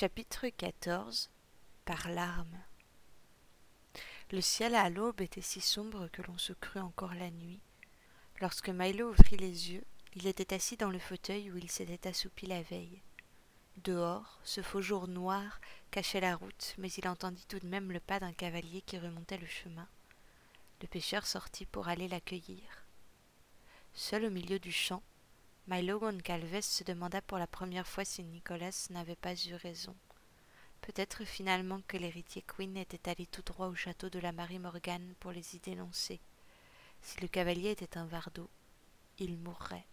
Chapitre 0.00 0.46
XIV 0.48 1.28
Par 1.84 2.08
l'arme 2.08 2.58
Le 4.30 4.40
ciel 4.40 4.74
à 4.74 4.88
l'aube 4.88 5.20
était 5.20 5.42
si 5.42 5.60
sombre 5.60 6.08
que 6.08 6.22
l'on 6.22 6.38
se 6.38 6.54
crut 6.54 6.80
encore 6.80 7.12
la 7.12 7.30
nuit. 7.30 7.60
Lorsque 8.40 8.70
Milo 8.70 9.10
ouvrit 9.10 9.36
les 9.36 9.72
yeux, 9.72 9.84
il 10.14 10.26
était 10.26 10.54
assis 10.54 10.78
dans 10.78 10.88
le 10.88 10.98
fauteuil 10.98 11.50
où 11.50 11.58
il 11.58 11.70
s'était 11.70 12.08
assoupi 12.08 12.46
la 12.46 12.62
veille. 12.62 13.02
Dehors, 13.84 14.40
ce 14.42 14.62
faux 14.62 14.80
jour 14.80 15.06
noir 15.06 15.60
cachait 15.90 16.20
la 16.20 16.34
route, 16.34 16.74
mais 16.78 16.90
il 16.92 17.06
entendit 17.06 17.44
tout 17.46 17.58
de 17.58 17.68
même 17.68 17.92
le 17.92 18.00
pas 18.00 18.20
d'un 18.20 18.32
cavalier 18.32 18.80
qui 18.80 18.98
remontait 18.98 19.36
le 19.36 19.46
chemin. 19.46 19.86
Le 20.80 20.88
pêcheur 20.88 21.26
sortit 21.26 21.66
pour 21.66 21.88
aller 21.88 22.08
l'accueillir. 22.08 22.86
Seul 23.92 24.24
au 24.24 24.30
milieu 24.30 24.58
du 24.58 24.72
champ, 24.72 25.02
Milo 25.70 26.00
Goncalves 26.00 26.62
se 26.62 26.82
demanda 26.82 27.22
pour 27.22 27.38
la 27.38 27.46
première 27.46 27.86
fois 27.86 28.04
si 28.04 28.24
Nicolas 28.24 28.88
n'avait 28.90 29.14
pas 29.14 29.34
eu 29.34 29.54
raison. 29.54 29.94
Peut-être 30.80 31.24
finalement 31.24 31.80
que 31.86 31.96
l'héritier 31.96 32.42
Quinn 32.42 32.76
était 32.76 33.08
allé 33.08 33.26
tout 33.26 33.42
droit 33.42 33.68
au 33.68 33.76
château 33.76 34.10
de 34.10 34.18
la 34.18 34.32
Marie 34.32 34.58
Morgane 34.58 35.14
pour 35.20 35.30
les 35.30 35.54
y 35.54 35.60
dénoncer. 35.60 36.18
Si 37.02 37.20
le 37.20 37.28
cavalier 37.28 37.70
était 37.70 37.98
un 37.98 38.06
vardo, 38.06 38.50
il 39.18 39.38
mourrait. 39.38 39.86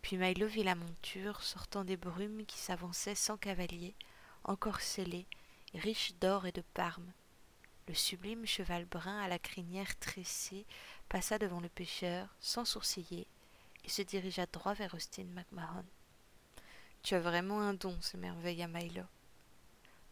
Puis 0.00 0.16
Milo 0.16 0.46
vit 0.46 0.62
la 0.62 0.76
monture 0.76 1.42
sortant 1.42 1.82
des 1.82 1.96
brumes 1.96 2.46
qui 2.46 2.58
s'avançait 2.58 3.16
sans 3.16 3.36
cavalier, 3.36 3.96
encore 4.44 4.80
scellé, 4.80 5.26
riche 5.74 6.14
d'or 6.20 6.46
et 6.46 6.52
de 6.52 6.62
parme. 6.74 7.12
Le 7.88 7.94
sublime 7.94 8.46
cheval 8.46 8.84
brun 8.84 9.18
à 9.18 9.26
la 9.26 9.40
crinière 9.40 9.98
tressée 9.98 10.66
passa 11.08 11.36
devant 11.36 11.58
le 11.58 11.68
pêcheur 11.68 12.28
sans 12.38 12.64
sourciller 12.64 13.26
se 13.88 14.02
dirigea 14.02 14.46
droit 14.46 14.74
vers 14.74 14.94
Austin 14.94 15.26
McMahon. 15.34 15.84
Tu 17.02 17.14
as 17.14 17.20
vraiment 17.20 17.60
un 17.60 17.74
don, 17.74 18.00
s'émerveilla 18.00 18.68
Milo. 18.68 19.04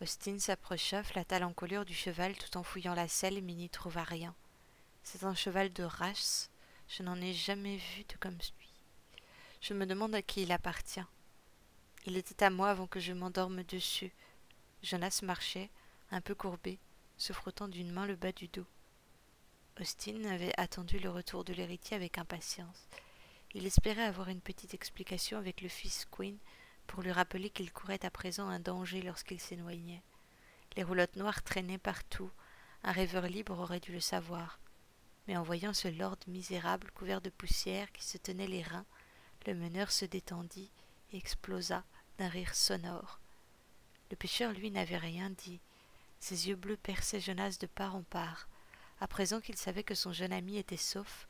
Austin 0.01 0.39
s'approcha, 0.39 1.03
flatta 1.03 1.39
l'encolure 1.39 1.85
du 1.85 1.95
cheval 1.95 2.37
tout 2.37 2.57
en 2.57 2.63
fouillant 2.63 2.95
la 2.95 3.09
selle, 3.09 3.43
mais 3.43 3.55
n'y 3.55 3.71
trouva 3.71 4.05
rien. 4.05 4.35
C'est 5.03 5.25
un 5.25 5.35
cheval 5.35 5.73
de 5.73 5.85
race, 5.85 6.51
je 6.89 7.03
n'en 7.03 7.21
ai 7.21 7.33
jamais 7.33 7.77
vu 7.77 8.05
de 8.05 8.17
comme 8.19 8.41
celui. 8.41 8.73
Je 9.61 9.75
me 9.75 9.87
demande 9.87 10.15
à 10.15 10.23
qui 10.23 10.43
il 10.43 10.53
appartient. 10.53 11.01
Il 12.05 12.17
était 12.17 12.45
à 12.45 12.51
moi 12.51 12.71
avant 12.71 12.87
que 12.87 13.01
je 13.01 13.13
m'endorme 13.13 13.63
dessus. 13.65 14.13
Jonas 14.83 15.21
marchait, 15.23 15.71
un 16.11 16.21
peu 16.21 16.35
courbé, 16.35 16.79
se 17.17 17.33
frottant 17.33 17.69
d'une 17.69 17.91
main 17.91 18.07
le 18.07 18.17
bas 18.17 18.33
du 18.33 18.49
dos. 18.49 18.67
Austin 19.81 20.25
avait 20.25 20.59
attendu 20.59 20.99
le 20.99 21.11
retour 21.11 21.45
de 21.45 21.53
l'héritier 21.53 21.97
avec 21.97 22.19
impatience. 22.19 22.87
Il 23.55 23.67
espérait 23.67 24.05
avoir 24.05 24.29
une 24.29 24.41
petite 24.41 24.75
explication 24.75 25.39
avec 25.39 25.61
le 25.61 25.69
fils 25.69 26.07
Quinn 26.11 26.37
pour 26.87 27.03
lui 27.03 27.13
rappeler 27.13 27.51
qu'il 27.51 27.73
courait 27.73 28.05
à 28.05 28.11
présent 28.11 28.49
un 28.49 28.61
danger 28.61 29.03
lorsqu'il 29.03 29.41
s'éloignait. 29.41 30.03
Les 30.77 30.83
roulottes 30.83 31.17
noires 31.17 31.43
traînaient 31.43 31.79
partout. 31.79 32.31
Un 32.83 32.93
rêveur 32.93 33.27
libre 33.27 33.59
aurait 33.59 33.81
dû 33.81 33.93
le 33.93 34.01
savoir. 34.01 34.59
Mais 35.27 35.37
en 35.37 35.43
voyant 35.43 35.73
ce 35.73 35.89
lord 35.89 36.19
misérable 36.27 36.91
couvert 36.93 37.21
de 37.21 37.31
poussière 37.31 37.91
qui 37.93 38.05
se 38.05 38.19
tenait 38.19 38.47
les 38.47 38.63
reins, 38.63 38.87
le 39.47 39.55
meneur 39.55 39.91
se 39.91 40.05
détendit 40.05 40.71
et 41.13 41.17
explosa 41.17 41.85
d'un 42.19 42.29
rire 42.29 42.55
sonore. 42.55 43.21
Le 44.11 44.17
pêcheur, 44.17 44.53
lui, 44.53 44.71
n'avait 44.71 44.99
rien 44.99 45.31
dit. 45.31 45.61
Ses 46.21 46.49
yeux 46.49 46.57
bleus 46.57 46.77
perçaient 46.77 47.21
Jonas 47.21 47.57
de 47.61 47.67
part 47.67 47.97
en 47.97 48.03
part. 48.03 48.49
À 49.01 49.09
présent 49.09 49.41
qu'il 49.41 49.57
savait 49.57 49.83
que 49.83 49.95
son 49.95 50.13
jeune 50.13 50.33
ami 50.33 50.59
était 50.59 50.77
sauf, 50.77 51.27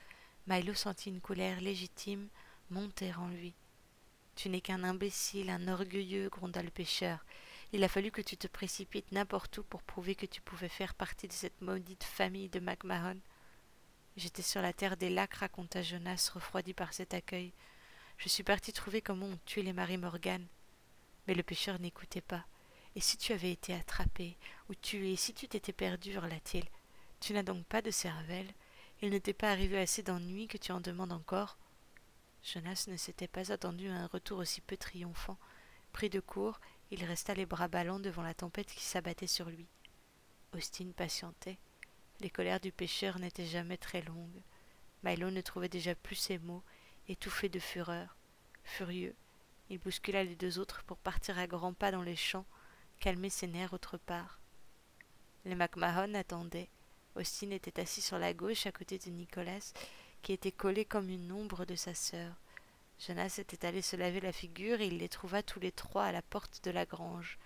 Milo 0.47 0.75
sentit 0.75 1.11
une 1.11 1.21
colère 1.21 1.61
légitime 1.61 2.29
monter 2.71 3.13
en 3.15 3.29
lui. 3.29 3.55
Tu 4.37 4.49
n'es 4.49 4.61
qu'un 4.61 4.85
imbécile, 4.85 5.51
un 5.51 5.67
orgueilleux, 5.67 6.29
gronda 6.29 6.63
le 6.63 6.71
pêcheur. 6.71 7.25
Il 7.73 7.83
a 7.83 7.89
fallu 7.89 8.11
que 8.11 8.23
tu 8.23 8.37
te 8.37 8.47
précipites 8.47 9.11
n'importe 9.11 9.59
où 9.59 9.65
pour 9.65 9.83
prouver 9.83 10.15
que 10.15 10.27
tu 10.27 10.41
pouvais 10.41 10.69
faire 10.69 10.95
partie 10.95 11.27
de 11.27 11.33
cette 11.33 11.61
maudite 11.61 12.05
famille 12.05 12.49
de 12.49 12.61
MacMahon. 12.61 13.19
J'étais 14.17 14.43
sur 14.43 14.63
la 14.63 14.73
terre 14.73 14.97
des 14.97 15.11
lacs, 15.11 15.35
raconta 15.35 15.83
Jonas, 15.83 16.31
refroidi 16.33 16.75
par 16.75 16.93
cet 16.93 17.13
accueil. 17.13 17.53
Je 18.19 18.29
suis 18.29 18.45
parti 18.45 18.73
trouver 18.73 19.03
comment 19.03 19.27
on 19.27 19.39
tue 19.47 19.63
les 19.63 19.73
Marie 19.73 19.99
Morgan. 19.99 20.47
Mais 21.27 21.35
le 21.35 21.43
pêcheur 21.43 21.81
n'écoutait 21.81 22.21
pas. 22.21 22.47
Et 22.95 23.01
si 23.01 23.17
tu 23.17 23.33
avais 23.33 23.51
été 23.51 23.75
attrapé, 23.75 24.37
ou 24.69 24.75
tué, 24.75 25.17
si 25.17 25.35
tu 25.35 25.49
t'étais 25.49 25.73
perdu, 25.73 26.13
hurla-t-il, 26.13 26.65
tu 27.21 27.33
n'as 27.33 27.43
donc 27.43 27.65
pas 27.67 27.83
de 27.83 27.91
cervelle 27.91 28.53
Il 29.03 29.11
ne 29.11 29.19
t'est 29.19 29.33
pas 29.33 29.51
arrivé 29.51 29.79
assez 29.79 30.03
d'ennui 30.03 30.49
que 30.49 30.59
tu 30.59 30.73
en 30.73 30.81
demandes 30.81 31.13
encore 31.13 31.59
Jonas 32.43 32.87
ne 32.89 32.97
s'était 32.97 33.27
pas 33.27 33.51
attendu 33.51 33.89
à 33.89 33.97
un 33.97 34.07
retour 34.07 34.39
aussi 34.39 34.61
peu 34.61 34.77
triomphant. 34.77 35.37
Pris 35.93 36.09
de 36.09 36.21
court, 36.21 36.61
il 36.93 37.05
resta 37.05 37.35
les 37.35 37.45
bras 37.45 37.67
ballants 37.67 37.99
devant 37.99 38.23
la 38.23 38.35
tempête 38.35 38.69
qui 38.69 38.85
s'abattait 38.85 39.27
sur 39.27 39.51
lui. 39.51 39.67
Austin 40.55 40.93
patientait. 40.97 41.59
Les 42.21 42.31
colères 42.31 42.61
du 42.61 42.71
pêcheur 42.71 43.19
n'étaient 43.19 43.47
jamais 43.47 43.77
très 43.77 44.01
longues. 44.03 44.43
Milo 45.03 45.31
ne 45.31 45.41
trouvait 45.41 45.69
déjà 45.69 45.95
plus 45.95 46.15
ses 46.15 46.39
mots, 46.39 46.63
étouffé 47.09 47.49
de 47.49 47.59
fureur. 47.59 48.17
Furieux, 48.63 49.17
il 49.69 49.79
bouscula 49.79 50.23
les 50.23 50.37
deux 50.37 50.59
autres 50.59 50.85
pour 50.85 50.99
partir 50.99 51.39
à 51.39 51.47
grands 51.47 51.75
pas 51.75 51.91
dans 51.91 52.03
les 52.03 52.17
champs, 52.17 52.47
calmer 53.01 53.31
ses 53.31 53.49
nerfs 53.49 53.73
autre 53.73 53.99
part. 53.99 54.41
Les 55.45 55.57
MacMahon 55.57 56.15
attendaient. 56.15 56.71
Austin 57.17 57.51
était 57.51 57.81
assis 57.81 58.03
sur 58.03 58.19
la 58.19 58.35
gauche 58.35 58.67
à 58.67 58.73
côté 58.73 58.99
de 58.99 59.11
Nicolas, 59.11 59.73
qui 60.23 60.33
était 60.33 60.53
collé 60.53 60.85
comme 60.85 61.09
une 61.09 61.33
ombre 61.33 61.65
de 61.65 61.75
sa 61.75 61.95
sœur. 61.95 62.35
Jonas 62.99 63.37
était 63.39 63.67
allé 63.67 63.83
se 63.83 63.97
laver 63.97 64.21
la 64.21 64.33
figure 64.33 64.81
et 64.81 64.87
il 64.87 64.99
les 64.99 65.09
trouva 65.09 65.43
tous 65.43 65.61
les 65.61 65.73
trois 65.73 66.05
à 66.05 66.13
la 66.13 66.23
porte 66.23 66.65
de 66.65 66.71
la 66.71 66.87
grange. 66.87 67.39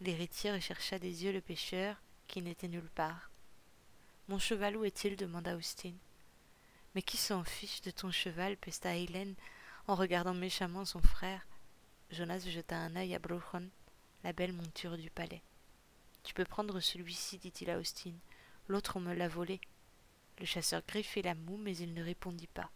L'héritier 0.00 0.52
rechercha 0.52 0.98
des 0.98 1.24
yeux 1.24 1.32
le 1.32 1.40
pêcheur, 1.40 1.96
qui 2.26 2.42
n'était 2.42 2.68
nulle 2.68 2.90
part. 2.94 3.30
Mon 4.28 4.38
cheval 4.38 4.76
où 4.76 4.84
est-il? 4.84 5.16
demanda 5.16 5.56
Austin. 5.56 5.94
Mais 6.94 7.02
qui 7.02 7.16
s'en 7.16 7.44
fiche 7.44 7.80
de 7.82 7.90
ton 7.90 8.10
cheval? 8.10 8.56
pesta 8.56 8.94
Hélène 8.94 9.34
en 9.86 9.94
regardant 9.94 10.34
méchamment 10.34 10.84
son 10.84 11.02
frère. 11.02 11.46
Jonas 12.10 12.44
jeta 12.46 12.76
un 12.76 12.96
œil 12.96 13.14
à 13.14 13.18
Brochon, 13.18 13.68
la 14.24 14.32
belle 14.32 14.52
monture 14.52 14.96
du 14.96 15.10
palais. 15.10 15.42
Tu 16.22 16.34
peux 16.34 16.44
prendre 16.44 16.78
celui-ci, 16.80 17.38
dit-il 17.38 17.70
à 17.70 17.78
Austin. 17.78 18.14
L'autre 18.70 18.98
on 18.98 19.00
me 19.00 19.12
l'a 19.12 19.26
volé. 19.26 19.60
Le 20.38 20.46
chasseur 20.46 20.82
griffait 20.86 21.22
la 21.22 21.34
moue, 21.34 21.56
mais 21.56 21.76
il 21.76 21.92
ne 21.92 22.04
répondit 22.04 22.46
pas. 22.46 22.70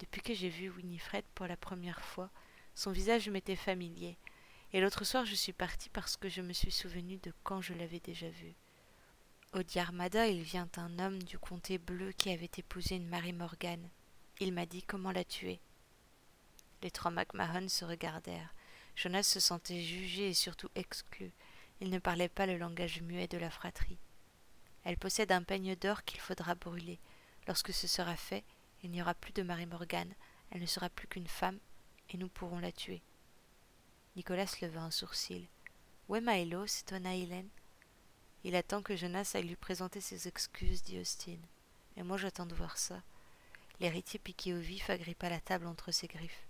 Depuis 0.00 0.20
que 0.20 0.34
j'ai 0.34 0.48
vu 0.48 0.68
Winifred 0.68 1.24
pour 1.36 1.46
la 1.46 1.56
première 1.56 2.00
fois, 2.00 2.28
son 2.74 2.90
visage 2.90 3.28
m'était 3.28 3.54
familier, 3.54 4.16
et 4.72 4.80
l'autre 4.80 5.04
soir 5.04 5.24
je 5.24 5.36
suis 5.36 5.52
parti 5.52 5.90
parce 5.90 6.16
que 6.16 6.28
je 6.28 6.42
me 6.42 6.52
suis 6.52 6.72
souvenu 6.72 7.18
de 7.18 7.32
quand 7.44 7.60
je 7.60 7.72
l'avais 7.74 8.00
déjà 8.00 8.28
vu. 8.28 8.56
Au 9.52 9.62
Diarmada, 9.62 10.26
il 10.26 10.42
vient 10.42 10.68
un 10.76 10.98
homme 10.98 11.22
du 11.22 11.38
comté 11.38 11.78
bleu 11.78 12.10
qui 12.10 12.30
avait 12.30 12.50
épousé 12.56 12.96
une 12.96 13.06
Marie 13.06 13.32
Morgane. 13.32 13.88
Il 14.40 14.52
m'a 14.52 14.66
dit 14.66 14.82
comment 14.82 15.12
la 15.12 15.22
tuer. 15.22 15.60
Les 16.82 16.90
trois 16.90 17.12
MacMahon 17.12 17.68
se 17.68 17.84
regardèrent. 17.84 18.52
Jonas 18.96 19.22
se 19.22 19.38
sentait 19.38 19.82
jugé 19.82 20.30
et 20.30 20.34
surtout 20.34 20.68
exclu. 20.74 21.30
Il 21.80 21.90
ne 21.90 22.00
parlait 22.00 22.28
pas 22.28 22.46
le 22.46 22.58
langage 22.58 23.02
muet 23.02 23.28
de 23.28 23.38
la 23.38 23.50
fratrie. 23.50 23.98
Elle 24.86 24.96
possède 24.96 25.32
un 25.32 25.42
peigne 25.42 25.74
d'or 25.74 26.04
qu'il 26.04 26.20
faudra 26.20 26.54
brûler. 26.54 27.00
Lorsque 27.48 27.72
ce 27.72 27.88
sera 27.88 28.14
fait, 28.14 28.44
il 28.84 28.92
n'y 28.92 29.02
aura 29.02 29.14
plus 29.14 29.32
de 29.32 29.42
Marie 29.42 29.66
Morgane, 29.66 30.14
elle 30.52 30.60
ne 30.60 30.66
sera 30.66 30.88
plus 30.88 31.08
qu'une 31.08 31.26
femme, 31.26 31.58
et 32.10 32.16
nous 32.16 32.28
pourrons 32.28 32.60
la 32.60 32.70
tuer. 32.70 33.02
Nicolas 34.14 34.46
leva 34.62 34.82
un 34.82 34.92
sourcil. 34.92 35.48
Où 36.08 36.14
est 36.14 36.20
Milo? 36.20 36.68
S'étonna 36.68 37.16
Hélène. 37.16 37.48
Il 38.44 38.54
attend 38.54 38.80
que 38.80 38.94
Jonas 38.94 39.32
aille 39.34 39.48
lui 39.48 39.56
présenter 39.56 40.00
ses 40.00 40.28
excuses, 40.28 40.84
dit 40.84 41.00
Austin. 41.00 41.38
Et 41.96 42.04
moi 42.04 42.16
j'attends 42.16 42.46
de 42.46 42.54
voir 42.54 42.78
ça. 42.78 43.02
L'héritier 43.80 44.20
piqué 44.20 44.54
au 44.54 44.60
vif 44.60 44.88
agrippa 44.88 45.28
la 45.28 45.40
table 45.40 45.66
entre 45.66 45.90
ses 45.90 46.06
griffes. 46.06 46.46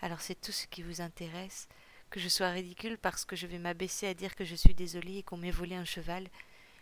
Alors 0.00 0.20
c'est 0.20 0.40
tout 0.40 0.50
ce 0.50 0.66
qui 0.66 0.82
vous 0.82 1.00
intéresse, 1.00 1.68
que 2.10 2.18
je 2.18 2.28
sois 2.28 2.50
ridicule 2.50 2.98
parce 2.98 3.24
que 3.24 3.36
je 3.36 3.46
vais 3.46 3.60
m'abaisser 3.60 4.08
à 4.08 4.14
dire 4.14 4.34
que 4.34 4.44
je 4.44 4.56
suis 4.56 4.74
désolé 4.74 5.18
et 5.18 5.22
qu'on 5.22 5.36
m'ait 5.36 5.52
volé 5.52 5.76
un 5.76 5.84
cheval, 5.84 6.28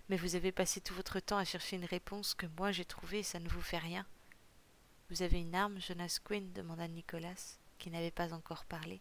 mais 0.08 0.16
vous 0.16 0.34
avez 0.36 0.52
passé 0.52 0.80
tout 0.80 0.94
votre 0.94 1.20
temps 1.20 1.38
à 1.38 1.44
chercher 1.44 1.76
une 1.76 1.84
réponse 1.84 2.34
que 2.34 2.46
moi 2.58 2.72
j'ai 2.72 2.84
trouvée 2.84 3.20
et 3.20 3.24
ça 3.24 3.40
ne 3.40 3.48
vous 3.48 3.60
fait 3.60 3.78
rien. 3.78 4.06
Vous 5.10 5.22
avez 5.22 5.40
une 5.40 5.54
arme, 5.54 5.80
Jonas 5.80 6.18
Quinn 6.22 6.52
demanda 6.52 6.88
Nicolas, 6.88 7.58
qui 7.78 7.90
n'avait 7.90 8.10
pas 8.10 8.32
encore 8.32 8.64
parlé. 8.64 9.00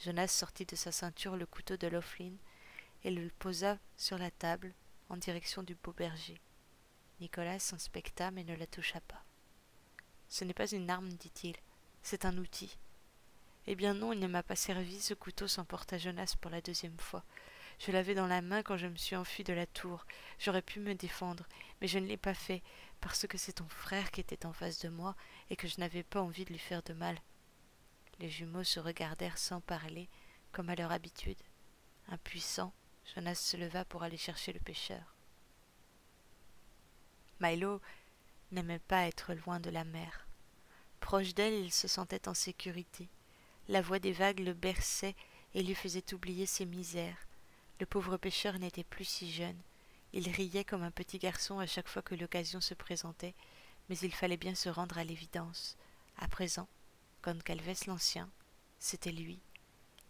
Jonas 0.00 0.28
sortit 0.28 0.66
de 0.66 0.76
sa 0.76 0.92
ceinture 0.92 1.36
le 1.36 1.46
couteau 1.46 1.76
de 1.76 1.86
Laughlin 1.86 2.34
et 3.04 3.10
le 3.10 3.30
posa 3.38 3.78
sur 3.96 4.18
la 4.18 4.30
table 4.30 4.72
en 5.08 5.16
direction 5.16 5.62
du 5.62 5.74
beau 5.76 5.92
berger. 5.92 6.40
Nicolas 7.20 7.58
s'inspecta 7.58 8.30
mais 8.30 8.44
ne 8.44 8.56
la 8.56 8.66
toucha 8.66 9.00
pas. 9.00 9.22
Ce 10.28 10.44
n'est 10.44 10.54
pas 10.54 10.70
une 10.70 10.90
arme, 10.90 11.08
dit-il, 11.08 11.56
c'est 12.02 12.24
un 12.24 12.36
outil. 12.36 12.76
Eh 13.68 13.74
bien 13.74 13.94
non, 13.94 14.12
il 14.12 14.20
ne 14.20 14.28
m'a 14.28 14.42
pas 14.42 14.56
servi, 14.56 15.00
ce 15.00 15.14
couteau 15.14 15.48
s'emporta 15.48 15.98
Jonas 15.98 16.34
pour 16.40 16.50
la 16.50 16.60
deuxième 16.60 16.98
fois. 16.98 17.24
Je 17.78 17.92
l'avais 17.92 18.14
dans 18.14 18.26
la 18.26 18.40
main 18.40 18.62
quand 18.62 18.76
je 18.76 18.86
me 18.86 18.96
suis 18.96 19.16
enfui 19.16 19.44
de 19.44 19.52
la 19.52 19.66
tour. 19.66 20.06
J'aurais 20.38 20.62
pu 20.62 20.80
me 20.80 20.94
défendre, 20.94 21.46
mais 21.80 21.88
je 21.88 21.98
ne 21.98 22.06
l'ai 22.06 22.16
pas 22.16 22.34
fait, 22.34 22.62
parce 23.00 23.26
que 23.26 23.38
c'est 23.38 23.54
ton 23.54 23.68
frère 23.68 24.10
qui 24.10 24.20
était 24.20 24.46
en 24.46 24.52
face 24.52 24.80
de 24.80 24.88
moi 24.88 25.14
et 25.50 25.56
que 25.56 25.68
je 25.68 25.78
n'avais 25.78 26.02
pas 26.02 26.22
envie 26.22 26.44
de 26.44 26.52
lui 26.52 26.58
faire 26.58 26.82
de 26.82 26.94
mal. 26.94 27.18
Les 28.18 28.30
jumeaux 28.30 28.64
se 28.64 28.80
regardèrent 28.80 29.38
sans 29.38 29.60
parler, 29.60 30.08
comme 30.52 30.70
à 30.70 30.74
leur 30.74 30.90
habitude. 30.90 31.38
Impuissant, 32.08 32.72
Jonas 33.14 33.34
se 33.34 33.56
leva 33.56 33.84
pour 33.84 34.02
aller 34.02 34.16
chercher 34.16 34.52
le 34.52 34.60
pêcheur. 34.60 35.14
Milo 37.40 37.82
n'aimait 38.52 38.78
pas 38.78 39.06
être 39.06 39.34
loin 39.34 39.60
de 39.60 39.70
la 39.70 39.84
mer. 39.84 40.26
Proche 41.00 41.34
d'elle, 41.34 41.52
il 41.52 41.72
se 41.72 41.88
sentait 41.88 42.26
en 42.26 42.34
sécurité. 42.34 43.10
La 43.68 43.82
voix 43.82 43.98
des 43.98 44.12
vagues 44.12 44.40
le 44.40 44.54
berçait 44.54 45.14
et 45.54 45.62
lui 45.62 45.74
faisait 45.74 46.14
oublier 46.14 46.46
ses 46.46 46.64
misères. 46.64 47.25
Le 47.78 47.86
pauvre 47.86 48.16
pêcheur 48.16 48.58
n'était 48.58 48.84
plus 48.84 49.04
si 49.04 49.30
jeune. 49.30 49.60
Il 50.12 50.30
riait 50.30 50.64
comme 50.64 50.82
un 50.82 50.90
petit 50.90 51.18
garçon 51.18 51.58
à 51.58 51.66
chaque 51.66 51.88
fois 51.88 52.02
que 52.02 52.14
l'occasion 52.14 52.60
se 52.60 52.74
présentait, 52.74 53.34
mais 53.88 53.98
il 53.98 54.14
fallait 54.14 54.36
bien 54.36 54.54
se 54.54 54.68
rendre 54.68 54.98
à 54.98 55.04
l'évidence. 55.04 55.76
À 56.18 56.28
présent, 56.28 56.68
Calvès 57.44 57.86
l'Ancien, 57.86 58.30
c'était 58.78 59.12
lui, 59.12 59.40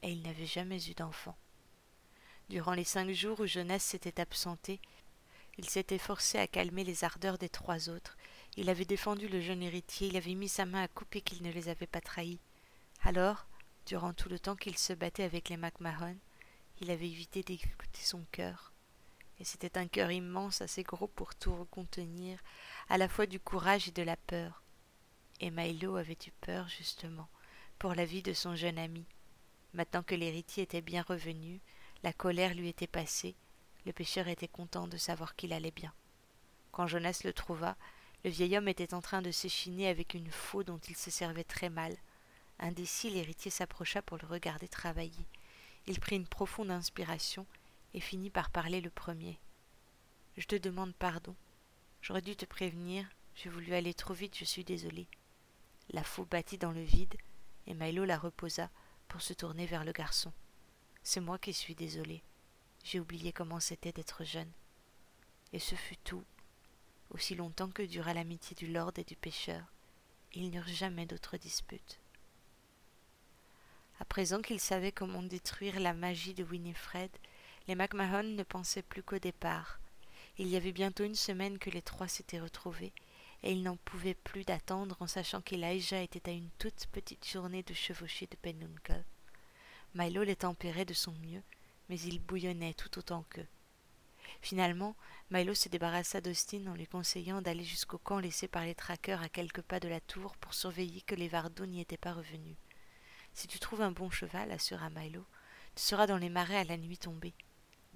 et 0.02 0.12
il 0.12 0.22
n'avait 0.22 0.46
jamais 0.46 0.88
eu 0.88 0.94
d'enfant. 0.94 1.36
Durant 2.48 2.74
les 2.74 2.84
cinq 2.84 3.10
jours 3.10 3.40
où 3.40 3.46
Jonas 3.46 3.80
s'était 3.80 4.20
absenté, 4.20 4.80
il 5.58 5.68
s'était 5.68 5.98
forcé 5.98 6.38
à 6.38 6.46
calmer 6.46 6.84
les 6.84 7.02
ardeurs 7.04 7.38
des 7.38 7.48
trois 7.48 7.88
autres. 7.88 8.16
Il 8.56 8.68
avait 8.68 8.84
défendu 8.84 9.28
le 9.28 9.40
jeune 9.40 9.62
héritier, 9.62 10.08
il 10.08 10.16
avait 10.16 10.34
mis 10.34 10.48
sa 10.48 10.66
main 10.66 10.82
à 10.82 10.88
couper 10.88 11.22
qu'il 11.22 11.42
ne 11.42 11.50
les 11.50 11.68
avait 11.68 11.86
pas 11.86 12.02
trahis. 12.02 12.38
Alors, 13.02 13.46
durant 13.86 14.12
tout 14.12 14.28
le 14.28 14.38
temps 14.38 14.56
qu'il 14.56 14.76
se 14.76 14.92
battait 14.92 15.24
avec 15.24 15.48
les 15.48 15.56
MacMahon, 15.56 16.16
il 16.81 16.90
avait 16.90 17.08
évité 17.08 17.43
d'écouter 17.43 18.02
son 18.02 18.25
cœur. 18.32 18.73
Et 19.38 19.44
c'était 19.44 19.78
un 19.78 19.87
cœur 19.87 20.11
immense, 20.11 20.61
assez 20.62 20.82
gros 20.82 21.08
pour 21.08 21.34
tout 21.34 21.67
contenir, 21.70 22.38
à 22.88 22.99
la 22.99 23.08
fois 23.08 23.26
du 23.26 23.40
courage 23.40 23.88
et 23.88 23.93
de 23.93 24.02
la 24.02 24.17
peur. 24.17 24.62
Et 25.40 25.50
Milo 25.50 25.96
avait 25.96 26.19
eu 26.26 26.31
peur, 26.40 26.69
justement, 26.69 27.28
pour 27.78 27.94
la 27.94 28.05
vie 28.05 28.23
de 28.23 28.32
son 28.32 28.56
jeune 28.56 28.78
ami. 28.78 29.05
Maintenant 29.75 30.02
que 30.02 30.14
l'héritier 30.14 30.62
était 30.62 30.81
bien 30.81 31.02
revenu, 31.02 31.61
la 32.02 32.12
colère 32.12 32.55
lui 32.55 32.69
était 32.69 32.87
passée, 32.87 33.37
le 33.84 33.93
pêcheur 33.93 34.28
était 34.28 34.49
content 34.49 34.87
de 34.87 34.96
savoir 34.96 35.37
qu'il 35.37 35.52
allait 35.52 35.70
bien. 35.70 35.93
Quand 36.73 36.87
Jonas 36.87 37.20
le 37.25 37.32
trouva, 37.32 37.76
le 38.25 38.31
vieil 38.31 38.56
homme 38.56 38.69
était 38.69 38.94
en 38.94 39.00
train 39.00 39.23
de 39.23 39.31
s'échiner 39.31 39.88
avec 39.88 40.14
une 40.14 40.31
faux 40.31 40.64
dont 40.64 40.81
il 40.88 40.96
se 40.96 41.11
servait 41.11 41.44
très 41.44 41.70
mal. 41.70 41.96
Indécis, 42.58 43.11
l'héritier 43.11 43.50
s'approcha 43.50 44.02
pour 44.02 44.19
le 44.19 44.26
regarder 44.26 44.67
travailler. 44.67 45.26
Il 45.87 46.00
prit 46.00 46.17
une 46.17 46.27
profonde 46.27 46.71
inspiration 46.71 47.47
et 47.94 48.00
finit 48.00 48.31
par 48.31 48.50
parler 48.50 48.81
le 48.81 48.91
premier. 48.91 49.38
Je 50.37 50.47
te 50.47 50.56
demande 50.56 50.94
pardon. 50.94 51.35
J'aurais 52.03 52.23
dû 52.23 52.37
te 52.37 52.44
prévenir, 52.44 53.09
j'ai 53.35 53.49
voulu 53.49 53.75
aller 53.75 53.94
trop 53.94 54.15
vite, 54.15 54.37
je 54.37 54.44
suis 54.44 54.65
désolé. 54.65 55.06
La 55.91 56.03
faux 56.03 56.25
battit 56.25 56.59
dans 56.59 56.73
le 56.73 56.83
vide, 56.83 57.15
et 57.67 57.75
Milo 57.75 58.05
la 58.05 58.19
reposa 58.19 58.71
pour 59.09 59.23
se 59.23 59.33
tourner 59.33 59.67
vers 59.67 59.85
le 59.85 59.93
garçon. 59.93 60.33
C'est 61.03 61.21
moi 61.21 61.38
qui 61.38 61.53
suis 61.53 61.75
désolé. 61.75 62.23
J'ai 62.85 63.00
oublié 63.00 63.33
comment 63.33 63.61
c'était 63.61 63.93
d'être 63.93 64.25
jeune. 64.25 64.50
Et 65.53 65.59
ce 65.59 65.75
fut 65.75 65.97
tout, 65.99 66.25
aussi 67.11 67.35
longtemps 67.35 67.71
que 67.71 67.83
dura 67.83 68.15
l'amitié 68.15 68.56
du 68.56 68.67
lord 68.67 68.93
et 68.97 69.05
du 69.05 69.17
pêcheur. 69.17 69.62
Ils 70.35 70.50
n'eurent 70.50 70.69
jamais 70.69 71.06
d'autre 71.06 71.37
dispute. 71.37 71.99
À 73.98 74.04
présent 74.04 74.43
qu'ils 74.43 74.60
savaient 74.60 74.93
comment 74.93 75.22
détruire 75.22 75.81
la 75.81 75.94
magie 75.94 76.34
de 76.34 76.44
Winifred, 76.44 77.10
les 77.66 77.75
MacMahon 77.75 78.22
ne 78.22 78.43
pensaient 78.43 78.82
plus 78.82 79.02
qu'au 79.02 79.19
départ. 79.19 79.81
Il 80.38 80.48
y 80.48 80.56
avait 80.56 80.72
bientôt 80.72 81.04
une 81.04 81.14
semaine 81.14 81.58
que 81.58 81.70
les 81.70 81.82
trois 81.82 82.08
s'étaient 82.08 82.40
retrouvés, 82.40 82.93
et 83.43 83.52
ils 83.52 83.62
n'en 83.62 83.76
pouvaient 83.76 84.14
plus 84.14 84.44
d'attendre 84.44 84.96
en 85.00 85.06
sachant 85.06 85.40
qu'Elijah 85.40 86.02
était 86.02 86.28
à 86.28 86.32
une 86.32 86.50
toute 86.58 86.87
petite 86.93 87.26
journée 87.26 87.62
de 87.62 87.72
chevaucher 87.72 88.26
de 88.26 88.37
Penuncle. 88.37 89.02
Milo 89.94 90.22
les 90.25 90.37
tempérait 90.37 90.84
de 90.84 90.94
son 90.94 91.12
mieux, 91.12 91.42
mais 91.88 91.99
il 92.00 92.20
bouillonnait 92.20 92.75
tout 92.75 92.99
autant 92.99 93.25
qu'eux. 93.31 93.46
Finalement, 94.42 94.94
Milo 95.31 95.54
se 95.54 95.69
débarrassa 95.69 96.20
d'Austin 96.20 96.66
en 96.66 96.75
lui 96.75 96.87
conseillant 96.87 97.40
d'aller 97.40 97.64
jusqu'au 97.64 97.99
camp 97.99 98.19
laissé 98.19 98.46
par 98.46 98.64
les 98.64 98.75
traqueurs 98.75 99.22
à 99.22 99.28
quelques 99.28 99.62
pas 99.62 99.81
de 99.81 99.88
la 99.88 100.00
tour 100.00 100.37
pour 100.37 100.52
surveiller 100.52 101.00
que 101.00 101.14
les 101.14 101.28
Vardos 101.28 101.66
n'y 101.66 101.81
étaient 101.81 101.96
pas 101.96 102.12
revenus. 102.12 102.56
Si 103.37 103.49
tu 103.49 103.59
trouves 103.59 103.83
un 103.83 103.91
bon 103.91 104.09
cheval, 104.09 104.50
assura 104.50 104.88
Milo, 104.88 105.23
tu 105.75 105.83
seras 105.83 106.06
dans 106.06 106.17
les 106.17 106.31
marais 106.31 106.56
à 106.56 106.65
la 106.65 106.79
nuit 106.79 106.97
tombée. 106.97 107.35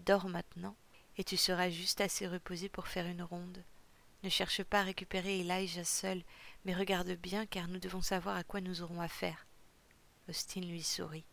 Dors 0.04 0.28
maintenant, 0.28 0.76
et 1.16 1.24
tu 1.24 1.38
seras 1.38 1.70
juste 1.70 2.02
assez 2.02 2.28
reposé 2.28 2.68
pour 2.68 2.88
faire 2.88 3.06
une 3.06 3.22
ronde. 3.22 3.64
Ne 4.22 4.28
cherche 4.28 4.62
pas 4.62 4.80
à 4.80 4.82
récupérer 4.82 5.40
Elijah 5.40 5.82
seul, 5.82 6.22
mais 6.66 6.74
regarde 6.74 7.12
bien 7.12 7.46
car 7.46 7.68
nous 7.68 7.78
devons 7.78 8.02
savoir 8.02 8.36
à 8.36 8.44
quoi 8.44 8.60
nous 8.60 8.82
aurons 8.82 9.00
affaire. 9.00 9.46
Austin 10.28 10.60
lui 10.60 10.82
sourit. 10.82 11.24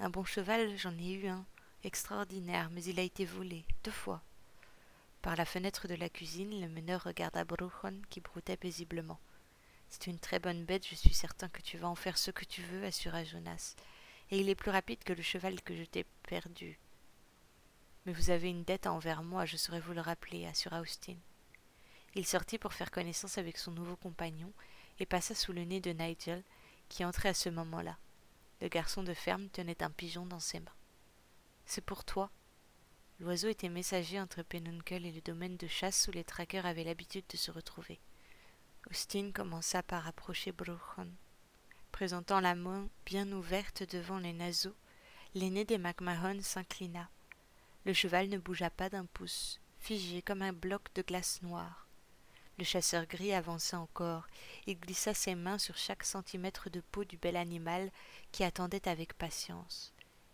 Un 0.00 0.10
bon 0.10 0.24
cheval, 0.24 0.76
j'en 0.76 0.98
ai 0.98 1.12
eu 1.12 1.28
un, 1.28 1.46
extraordinaire, 1.84 2.70
mais 2.72 2.82
il 2.82 2.98
a 2.98 3.04
été 3.04 3.24
volé, 3.24 3.64
deux 3.84 3.92
fois. 3.92 4.20
Par 5.22 5.36
la 5.36 5.44
fenêtre 5.44 5.86
de 5.86 5.94
la 5.94 6.08
cuisine, 6.08 6.60
le 6.60 6.68
meneur 6.68 7.04
regarda 7.04 7.44
Bruchon 7.44 8.02
qui 8.10 8.20
broutait 8.20 8.56
paisiblement. 8.56 9.20
C'est 9.96 10.10
une 10.10 10.18
très 10.18 10.40
bonne 10.40 10.64
bête, 10.64 10.84
je 10.88 10.96
suis 10.96 11.14
certain 11.14 11.48
que 11.48 11.62
tu 11.62 11.78
vas 11.78 11.86
en 11.86 11.94
faire 11.94 12.18
ce 12.18 12.32
que 12.32 12.44
tu 12.44 12.62
veux, 12.62 12.84
assura 12.84 13.22
Jonas. 13.22 13.76
Et 14.32 14.40
il 14.40 14.48
est 14.48 14.56
plus 14.56 14.72
rapide 14.72 15.04
que 15.04 15.12
le 15.12 15.22
cheval 15.22 15.62
que 15.62 15.76
je 15.76 15.84
t'ai 15.84 16.04
perdu. 16.24 16.80
Mais 18.04 18.12
vous 18.12 18.30
avez 18.30 18.50
une 18.50 18.64
dette 18.64 18.88
envers 18.88 19.22
moi, 19.22 19.46
je 19.46 19.56
saurais 19.56 19.78
vous 19.78 19.92
le 19.92 20.00
rappeler, 20.00 20.46
assura 20.46 20.80
Austin. 20.80 21.14
Il 22.16 22.26
sortit 22.26 22.58
pour 22.58 22.72
faire 22.72 22.90
connaissance 22.90 23.38
avec 23.38 23.56
son 23.56 23.70
nouveau 23.70 23.94
compagnon 23.94 24.52
et 24.98 25.06
passa 25.06 25.32
sous 25.32 25.52
le 25.52 25.62
nez 25.62 25.80
de 25.80 25.92
Nigel, 25.92 26.42
qui 26.88 27.04
entrait 27.04 27.28
à 27.28 27.34
ce 27.34 27.48
moment-là. 27.50 27.96
Le 28.62 28.66
garçon 28.66 29.04
de 29.04 29.14
ferme 29.14 29.48
tenait 29.48 29.80
un 29.80 29.90
pigeon 29.90 30.26
dans 30.26 30.40
ses 30.40 30.58
mains. 30.58 30.74
C'est 31.66 31.84
pour 31.84 32.04
toi. 32.04 32.32
L'oiseau 33.20 33.48
était 33.48 33.68
messager 33.68 34.18
entre 34.18 34.42
Penuncle 34.42 35.06
et 35.06 35.12
le 35.12 35.20
domaine 35.20 35.56
de 35.56 35.68
chasse 35.68 36.08
où 36.08 36.10
les 36.10 36.24
traqueurs 36.24 36.66
avaient 36.66 36.82
l'habitude 36.82 37.26
de 37.28 37.36
se 37.36 37.52
retrouver. 37.52 38.00
Austin 38.90 39.30
commença 39.32 39.82
par 39.82 40.06
approcher 40.06 40.52
Bruchon. 40.52 41.08
Présentant 41.90 42.40
la 42.40 42.54
main 42.54 42.88
bien 43.06 43.30
ouverte 43.32 43.82
devant 43.90 44.18
les 44.18 44.34
naseaux, 44.34 44.76
l'aîné 45.34 45.64
des 45.64 45.78
MacMahon 45.78 46.40
s'inclina. 46.42 47.08
Le 47.86 47.94
cheval 47.94 48.28
ne 48.28 48.38
bougea 48.38 48.68
pas 48.70 48.90
d'un 48.90 49.06
pouce, 49.06 49.58
figé 49.78 50.20
comme 50.20 50.42
un 50.42 50.52
bloc 50.52 50.82
de 50.94 51.02
glace 51.02 51.40
noire. 51.42 51.86
Le 52.58 52.64
chasseur 52.64 53.06
gris 53.06 53.32
avança 53.32 53.80
encore. 53.80 54.26
Il 54.66 54.78
glissa 54.78 55.14
ses 55.14 55.34
mains 55.34 55.58
sur 55.58 55.76
chaque 55.76 56.04
centimètre 56.04 56.70
de 56.70 56.80
peau 56.80 57.04
du 57.04 57.16
bel 57.16 57.36
animal 57.36 57.90
qui 58.32 58.44
attendait 58.44 58.86
avec 58.86 59.14
patience. 59.14 59.92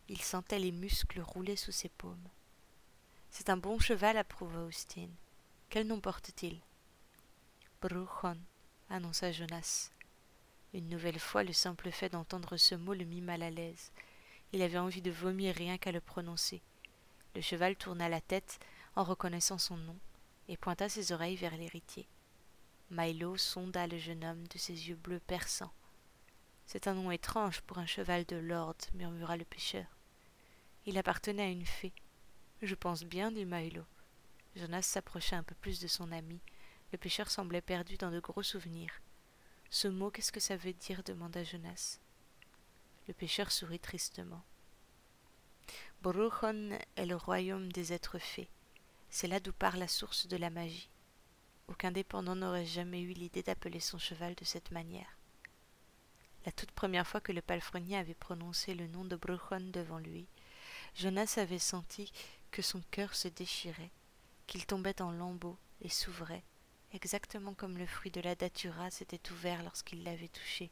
Il 0.09 0.21
sentait 0.21 0.59
les 0.59 0.73
muscles 0.73 1.21
rouler 1.21 1.57
sous 1.57 1.73
ses 1.73 1.89
paumes. 1.89 2.29
C'est 3.31 3.49
un 3.49 3.57
bon 3.57 3.79
cheval, 3.79 4.17
approuva 4.17 4.65
Austin. 4.65 5.09
Quel 5.71 5.87
nom 5.87 6.01
porte-t-il? 6.01 6.61
Bruchon, 7.83 8.37
annonça 8.91 9.33
Jonas. 9.33 9.91
Une 10.75 10.91
nouvelle 10.91 11.19
fois, 11.19 11.45
le 11.45 11.55
simple 11.55 11.91
fait 11.91 12.11
d'entendre 12.11 12.59
ce 12.59 12.75
mot 12.75 12.93
le 12.93 13.07
mit 13.07 13.23
mal 13.23 13.43
à 13.43 13.49
l'aise. 13.49 13.91
Il 14.53 14.61
avait 14.61 14.77
envie 14.77 15.01
de 15.01 15.11
vomir 15.11 15.55
rien 15.55 15.79
qu'à 15.79 15.91
le 15.91 16.03
prononcer. 16.03 16.61
Le 17.35 17.41
cheval 17.41 17.77
tourna 17.77 18.11
la 18.11 18.21
tête 18.21 18.59
en 18.97 19.03
reconnaissant 19.03 19.57
son 19.57 19.79
nom 19.79 19.97
et 20.49 20.59
pointa 20.59 20.91
ses 20.91 21.13
oreilles 21.13 21.37
vers 21.37 21.57
l'héritier. 21.57 22.07
Milo 22.91 23.39
sonda 23.39 23.87
le 23.87 23.97
jeune 23.97 24.27
homme 24.27 24.47
de 24.49 24.59
ses 24.59 24.91
yeux 24.91 24.97
bleus 24.97 25.21
perçants. 25.21 25.73
C'est 26.67 26.87
un 26.87 26.93
nom 26.93 27.11
étrange 27.11 27.63
pour 27.63 27.79
un 27.79 27.87
cheval 27.87 28.27
de 28.27 28.37
lord, 28.37 28.77
murmura 28.93 29.39
le 29.39 29.47
pêcheur. 29.47 29.87
Il 30.85 30.99
appartenait 30.99 31.45
à 31.45 31.51
une 31.51 31.65
fée. 31.65 31.95
Je 32.61 32.75
pense 32.75 33.05
bien, 33.05 33.33
dit 33.33 33.47
Milo. 33.47 33.85
Jonas 34.55 34.83
s'approcha 34.83 35.39
un 35.39 35.43
peu 35.43 35.55
plus 35.55 35.81
de 35.81 35.89
son 35.89 36.13
ami. 36.13 36.41
Le 36.93 36.99
pêcheur 36.99 37.31
semblait 37.31 37.61
perdu 37.61 37.97
dans 37.97 38.11
de 38.11 38.21
gros 38.21 38.43
souvenirs. 38.43 38.93
Ce 39.71 39.87
mot, 39.87 40.11
qu'est-ce 40.11 40.33
que 40.33 40.41
ça 40.41 40.57
veut 40.57 40.73
dire 40.73 41.03
demanda 41.05 41.45
Jonas. 41.45 41.99
Le 43.07 43.15
pêcheur 43.15 43.53
sourit 43.53 43.79
tristement. 43.79 44.43
Bruchon 46.03 46.79
est 46.97 47.07
le 47.07 47.17
royaume 47.17 47.71
des 47.71 47.93
êtres 47.93 48.19
fées. 48.19 48.49
C'est 49.09 49.29
là 49.29 49.39
d'où 49.39 49.53
part 49.53 49.77
la 49.77 49.89
source 49.89 50.27
de 50.27 50.37
la 50.37 50.51
magie. 50.51 50.89
Aucun 51.69 51.93
dépendant 51.93 52.35
n'aurait 52.35 52.67
jamais 52.67 53.01
eu 53.01 53.13
l'idée 53.13 53.43
d'appeler 53.43 53.81
son 53.81 53.99
cheval 53.99 54.35
de 54.35 54.45
cette 54.45 54.73
manière. 54.73 55.17
La 56.47 56.53
toute 56.53 56.73
première 56.73 57.07
fois 57.07 57.21
que 57.21 57.33
le 57.33 57.43
palefrenier 57.43 57.97
avait 57.97 58.15
prononcé 58.15 58.75
le 58.75 58.87
nom 58.89 59.05
de 59.05 59.15
Bruchon 59.15 59.71
devant 59.71 59.99
lui, 59.99 60.27
Jonas 60.97 61.35
avait 61.37 61.59
senti 61.59 62.13
que 62.51 62.63
son 62.63 62.83
cœur 62.91 63.15
se 63.15 63.29
déchirait, 63.29 63.93
qu'il 64.47 64.67
tombait 64.67 65.03
en 65.03 65.13
lambeaux 65.13 65.59
et 65.83 65.89
s'ouvrait, 65.89 66.43
exactement 66.93 67.55
comme 67.55 67.79
le 67.79 67.87
fruit 67.87 68.11
de 68.11 68.21
la 68.21 68.35
datura 68.35 68.91
s'était 68.91 69.31
ouvert 69.33 69.63
lorsqu'il 69.63 70.03
l'avait 70.03 70.29
touché. 70.29 70.71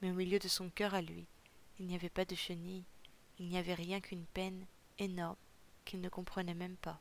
Mais 0.00 0.10
au 0.10 0.14
milieu 0.14 0.38
de 0.38 0.48
son 0.48 0.70
cœur 0.70 0.94
à 0.94 1.02
lui, 1.02 1.26
il 1.78 1.86
n'y 1.86 1.94
avait 1.94 2.08
pas 2.08 2.24
de 2.24 2.34
chenille, 2.34 2.84
il 3.38 3.48
n'y 3.48 3.58
avait 3.58 3.74
rien 3.74 4.00
qu'une 4.00 4.26
peine 4.26 4.66
énorme 4.98 5.36
qu'il 5.84 6.00
ne 6.00 6.08
comprenait 6.08 6.54
même 6.54 6.76
pas. 6.76 7.00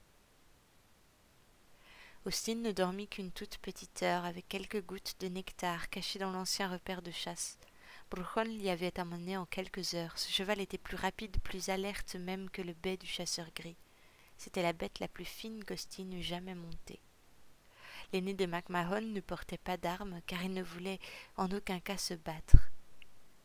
Austin 2.26 2.56
ne 2.56 2.72
dormit 2.72 3.08
qu'une 3.08 3.32
toute 3.32 3.58
petite 3.58 4.02
heure 4.02 4.24
avec 4.24 4.48
quelques 4.48 4.82
gouttes 4.86 5.16
de 5.20 5.28
nectar 5.28 5.90
cachées 5.90 6.20
dans 6.20 6.32
l'ancien 6.32 6.70
repère 6.70 7.02
de 7.02 7.12
chasse. 7.12 7.58
Bruchon 8.10 8.44
l'y 8.44 8.70
avait 8.70 8.98
amené 9.00 9.36
en 9.36 9.46
quelques 9.46 9.94
heures. 9.94 10.18
Ce 10.18 10.32
cheval 10.32 10.62
était 10.62 10.78
plus 10.78 10.96
rapide, 10.96 11.36
plus 11.44 11.70
alerte 11.70 12.16
même 12.16 12.50
que 12.50 12.62
le 12.62 12.74
bai 12.74 12.96
du 12.96 13.08
chasseur 13.08 13.48
gris. 13.56 13.76
C'était 14.38 14.62
la 14.62 14.72
bête 14.72 15.00
la 15.00 15.08
plus 15.08 15.26
fine 15.26 15.64
qu'Austin 15.66 16.10
eût 16.12 16.24
jamais 16.24 16.56
montée. 16.56 17.02
L'aîné 18.14 18.36
de 18.36 18.46
MacMahon 18.46 19.02
ne 19.02 19.22
portait 19.22 19.58
pas 19.58 19.76
d'armes 19.76 20.22
car 20.28 20.44
il 20.44 20.54
ne 20.54 20.62
voulait 20.62 21.00
en 21.36 21.50
aucun 21.52 21.80
cas 21.80 21.98
se 21.98 22.14
battre. 22.14 22.58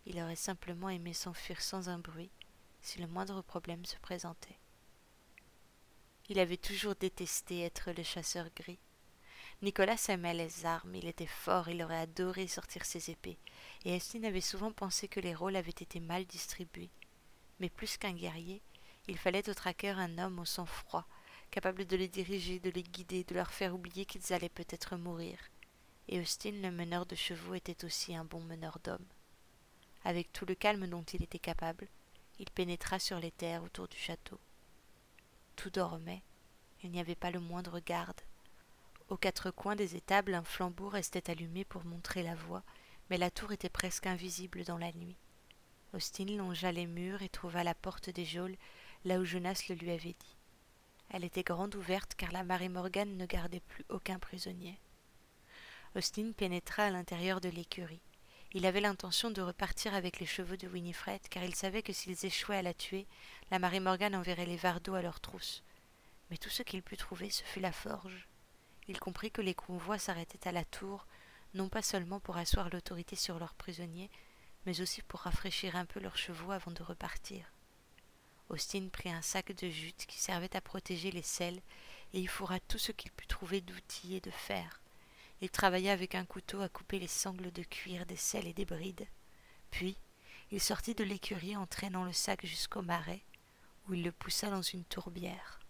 Il 0.05 0.21
aurait 0.21 0.37
simplement 0.37 0.91
aimé 0.91 1.15
s'enfuir 1.15 1.63
sans 1.63 1.89
un 1.89 1.99
bruit 1.99 2.31
si 2.83 3.01
le 3.01 3.07
moindre 3.07 3.41
problème 3.41 3.87
se 3.87 3.97
présentait. 3.97 4.59
Il 6.29 6.39
avait 6.39 6.59
toujours 6.59 6.95
détesté 6.95 7.63
être 7.63 7.93
le 7.93 8.03
chasseur 8.03 8.47
gris. 8.55 8.79
Nicolas 9.63 10.05
aimait 10.09 10.35
les 10.35 10.67
armes, 10.67 10.95
il 10.95 11.07
était 11.07 11.27
fort, 11.27 11.69
il 11.69 11.83
aurait 11.83 12.01
adoré 12.01 12.47
sortir 12.47 12.85
ses 12.85 13.11
épées, 13.11 13.39
et 13.87 13.97
Estine 13.97 14.27
avait 14.27 14.43
souvent 14.43 14.71
pensé 14.71 15.09
que 15.09 15.19
les 15.19 15.35
rôles 15.35 15.57
avaient 15.57 15.71
été 15.71 15.99
mal 15.99 16.27
distribués. 16.27 16.91
Mais 17.59 17.71
plus 17.71 17.97
qu'un 17.97 18.13
guerrier, 18.13 18.63
il 19.09 19.17
fallait 19.17 19.49
au 19.49 19.55
traqueur 19.55 19.99
un 19.99 20.19
homme 20.19 20.39
au 20.39 20.45
sang-froid, 20.45 21.07
capable 21.51 21.87
de 21.87 21.97
les 21.97 22.09
diriger, 22.09 22.61
de 22.61 22.71
les 22.71 22.83
guider, 22.83 23.25
de 23.25 23.35
leur 23.35 23.51
faire 23.51 23.75
oublier 23.75 24.05
qu'ils 24.05 24.33
allaient 24.33 24.49
peut-être 24.49 24.97
mourir. 24.97 25.39
Et 26.09 26.21
Austin, 26.21 26.53
le 26.53 26.71
meneur 26.71 27.07
de 27.07 27.15
chevaux, 27.15 27.55
était 27.55 27.85
aussi 27.85 28.15
un 28.15 28.25
bon 28.25 28.41
meneur 28.41 28.79
d'hommes. 28.85 29.07
Avec 30.05 30.33
tout 30.33 30.47
le 30.47 30.55
calme 30.55 30.87
dont 30.87 31.03
il 31.03 31.23
était 31.23 31.39
capable, 31.39 31.89
il 32.39 32.51
pénétra 32.51 32.99
sur 32.99 33.19
les 33.19 33.31
terres 33.31 33.63
autour 33.63 33.89
du 33.89 33.97
château. 33.97 34.39
Tout 35.57 35.71
dormait, 35.71 36.23
il 36.83 36.91
n'y 36.91 37.01
avait 37.01 37.15
pas 37.15 37.31
le 37.31 37.41
moindre 37.41 37.81
garde. 37.81 38.21
Aux 39.09 39.17
quatre 39.17 39.51
coins 39.51 39.77
des 39.77 39.97
étables, 39.97 40.35
un 40.35 40.45
flambeau 40.45 40.89
restait 40.89 41.31
allumé 41.31 41.65
pour 41.65 41.85
montrer 41.85 42.23
la 42.23 42.35
voie, 42.35 42.63
mais 43.11 43.19
la 43.19 43.31
tour 43.31 43.53
était 43.53 43.69
presque 43.69 44.07
invisible 44.07 44.65
dans 44.65 44.79
la 44.79 44.93
nuit. 44.93 45.17
Austin 45.95 46.27
longea 46.27 46.71
les 46.71 46.87
murs 46.87 47.23
et 47.23 47.29
trouva 47.29 47.65
la 47.65 47.75
porte 47.75 48.11
des 48.11 48.25
geôles 48.25 48.57
là 49.05 49.19
où 49.19 49.25
Jonas 49.25 49.65
le 49.69 49.75
lui 49.75 49.91
avait 49.91 50.17
dit. 50.19 50.38
Elle 51.11 51.25
était 51.25 51.43
grande 51.43 51.75
ouverte 51.75 52.15
car 52.17 52.33
la 52.33 52.45
Marie 52.45 52.69
Morgane 52.69 53.17
ne 53.17 53.27
gardait 53.27 53.61
plus 53.61 53.85
aucun 53.89 54.19
prisonnier. 54.19 54.79
Austin 55.95 56.33
pénétra 56.37 56.85
à 56.85 56.91
l'intérieur 56.91 57.41
de 57.41 57.49
l'écurie. 57.49 58.03
Il 58.53 58.67
avait 58.67 58.81
l'intention 58.81 59.31
de 59.31 59.43
repartir 59.43 59.95
avec 59.95 60.21
les 60.21 60.27
chevaux 60.27 60.57
de 60.57 60.69
Winifred, 60.69 61.21
car 61.29 61.45
il 61.45 61.55
savait 61.55 61.83
que 61.83 61.93
s'ils 61.93 62.25
échouaient 62.25 62.57
à 62.57 62.63
la 62.63 62.75
tuer, 62.75 63.07
la 63.51 63.59
Marie 63.59 63.81
Morgane 63.81 64.15
enverrait 64.15 64.47
les 64.47 64.57
Vardos 64.57 64.95
à 64.95 65.03
leur 65.03 65.21
trousse. 65.21 65.63
Mais 66.31 66.37
tout 66.37 66.49
ce 66.49 66.63
qu'il 66.63 66.83
put 66.83 66.97
trouver, 66.97 67.31
ce 67.31 67.43
fut 67.43 67.61
la 67.61 67.73
forge. 67.73 68.27
Il 68.87 68.99
comprit 68.99 69.31
que 69.31 69.43
les 69.43 69.55
convois 69.55 69.99
s'arrêtaient 69.99 70.49
à 70.49 70.53
la 70.53 70.65
tour, 70.65 71.07
non 71.55 71.69
pas 71.69 71.83
seulement 71.83 72.21
pour 72.21 72.37
asseoir 72.37 72.71
l'autorité 72.71 73.17
sur 73.17 73.39
leurs 73.39 73.55
prisonniers, 73.55 74.11
mais 74.65 74.81
aussi 74.81 75.03
pour 75.03 75.21
rafraîchir 75.21 75.77
un 75.77 75.85
peu 75.85 76.01
leurs 76.01 76.17
chevaux 76.17 76.51
avant 76.51 76.73
de 76.73 76.83
repartir. 76.83 77.53
Austin 78.51 78.89
prit 78.91 79.11
un 79.11 79.23
sac 79.23 79.53
de 79.53 79.69
jute 79.69 80.07
qui 80.07 80.19
servait 80.19 80.57
à 80.57 80.61
protéger 80.61 81.11
les 81.11 81.23
selles 81.23 81.61
et 82.15 82.21
y 82.21 82.27
fourra 82.27 82.61
tout 82.61 82.79
ce 82.79 82.93
qu'il 82.93 83.13
put 83.13 83.27
trouver 83.27 83.61
d'outils 83.61 84.17
et 84.17 84.21
de 84.21 84.31
fer. 84.31 84.81
Il 85.41 85.51
travailla 85.51 85.93
avec 85.93 86.15
un 86.15 86.25
couteau 86.25 86.61
à 86.63 86.69
couper 86.69 86.99
les 86.99 87.07
sangles 87.07 87.53
de 87.53 87.63
cuir 87.63 88.07
des 88.07 88.17
selles 88.17 88.47
et 88.47 88.55
des 88.55 88.65
brides. 88.65 89.07
Puis, 89.71 89.97
il 90.51 90.61
sortit 90.61 90.95
de 90.95 91.05
l'écurie 91.05 91.57
en 91.57 91.67
traînant 91.67 92.05
le 92.05 92.13
sac 92.13 92.45
jusqu'au 92.47 92.83
marais, 92.83 93.23
où 93.87 93.95
il 93.95 94.03
le 94.03 94.13
poussa 94.13 94.51
dans 94.51 94.63
une 94.63 94.85
tourbière. 94.85 95.61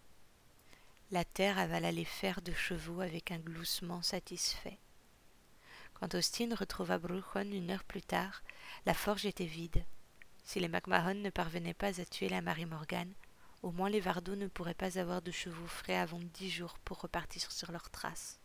La 1.11 1.25
terre 1.25 1.57
avala 1.57 1.91
les 1.91 2.05
fers 2.05 2.41
de 2.41 2.53
chevaux 2.53 3.01
avec 3.01 3.31
un 3.31 3.39
gloussement 3.39 4.01
satisfait. 4.01 4.77
Quand 5.95 6.15
Austin 6.15 6.55
retrouva 6.55 6.97
Bruchon 6.97 7.51
une 7.51 7.71
heure 7.71 7.83
plus 7.83 8.01
tard, 8.01 8.41
la 8.85 8.93
forge 8.93 9.25
était 9.25 9.45
vide. 9.45 9.83
Si 10.49 10.59
les 10.59 10.67
MacMahon 10.67 11.13
ne 11.13 11.29
parvenaient 11.29 11.75
pas 11.75 12.01
à 12.01 12.05
tuer 12.05 12.27
la 12.27 12.41
Marie 12.41 12.65
Morgane, 12.65 13.13
au 13.61 13.69
moins 13.69 13.87
les 13.87 13.99
Vardos 13.99 14.35
ne 14.35 14.47
pourraient 14.47 14.73
pas 14.73 14.97
avoir 14.97 15.21
de 15.21 15.29
chevaux 15.29 15.67
frais 15.67 15.95
avant 15.95 16.19
dix 16.33 16.49
jours 16.49 16.79
pour 16.79 16.99
repartir 17.01 17.51
sur 17.51 17.71
leurs 17.71 17.91
traces. 17.91 18.39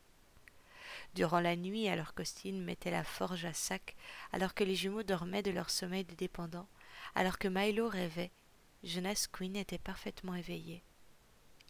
Durant 1.15 1.41
la 1.41 1.57
nuit, 1.57 1.89
alors 1.89 2.13
qu'Austin 2.13 2.53
mettait 2.53 2.91
la 2.91 3.05
forge 3.05 3.47
à 3.47 3.55
sac, 3.55 3.97
alors 4.33 4.53
que 4.53 4.65
les 4.65 4.75
jumeaux 4.75 5.03
dormaient 5.03 5.43
de 5.43 5.51
leur 5.51 5.71
sommeil 5.71 6.05
de 6.05 6.15
dépendants, 6.15 6.69
alors 7.15 7.39
que 7.39 7.49
Milo 7.49 7.89
rêvait, 7.89 8.33
Jonas 8.83 9.27
Quinn 9.33 9.57
était 9.57 9.79
parfaitement 9.79 10.35
éveillé. 10.35 10.85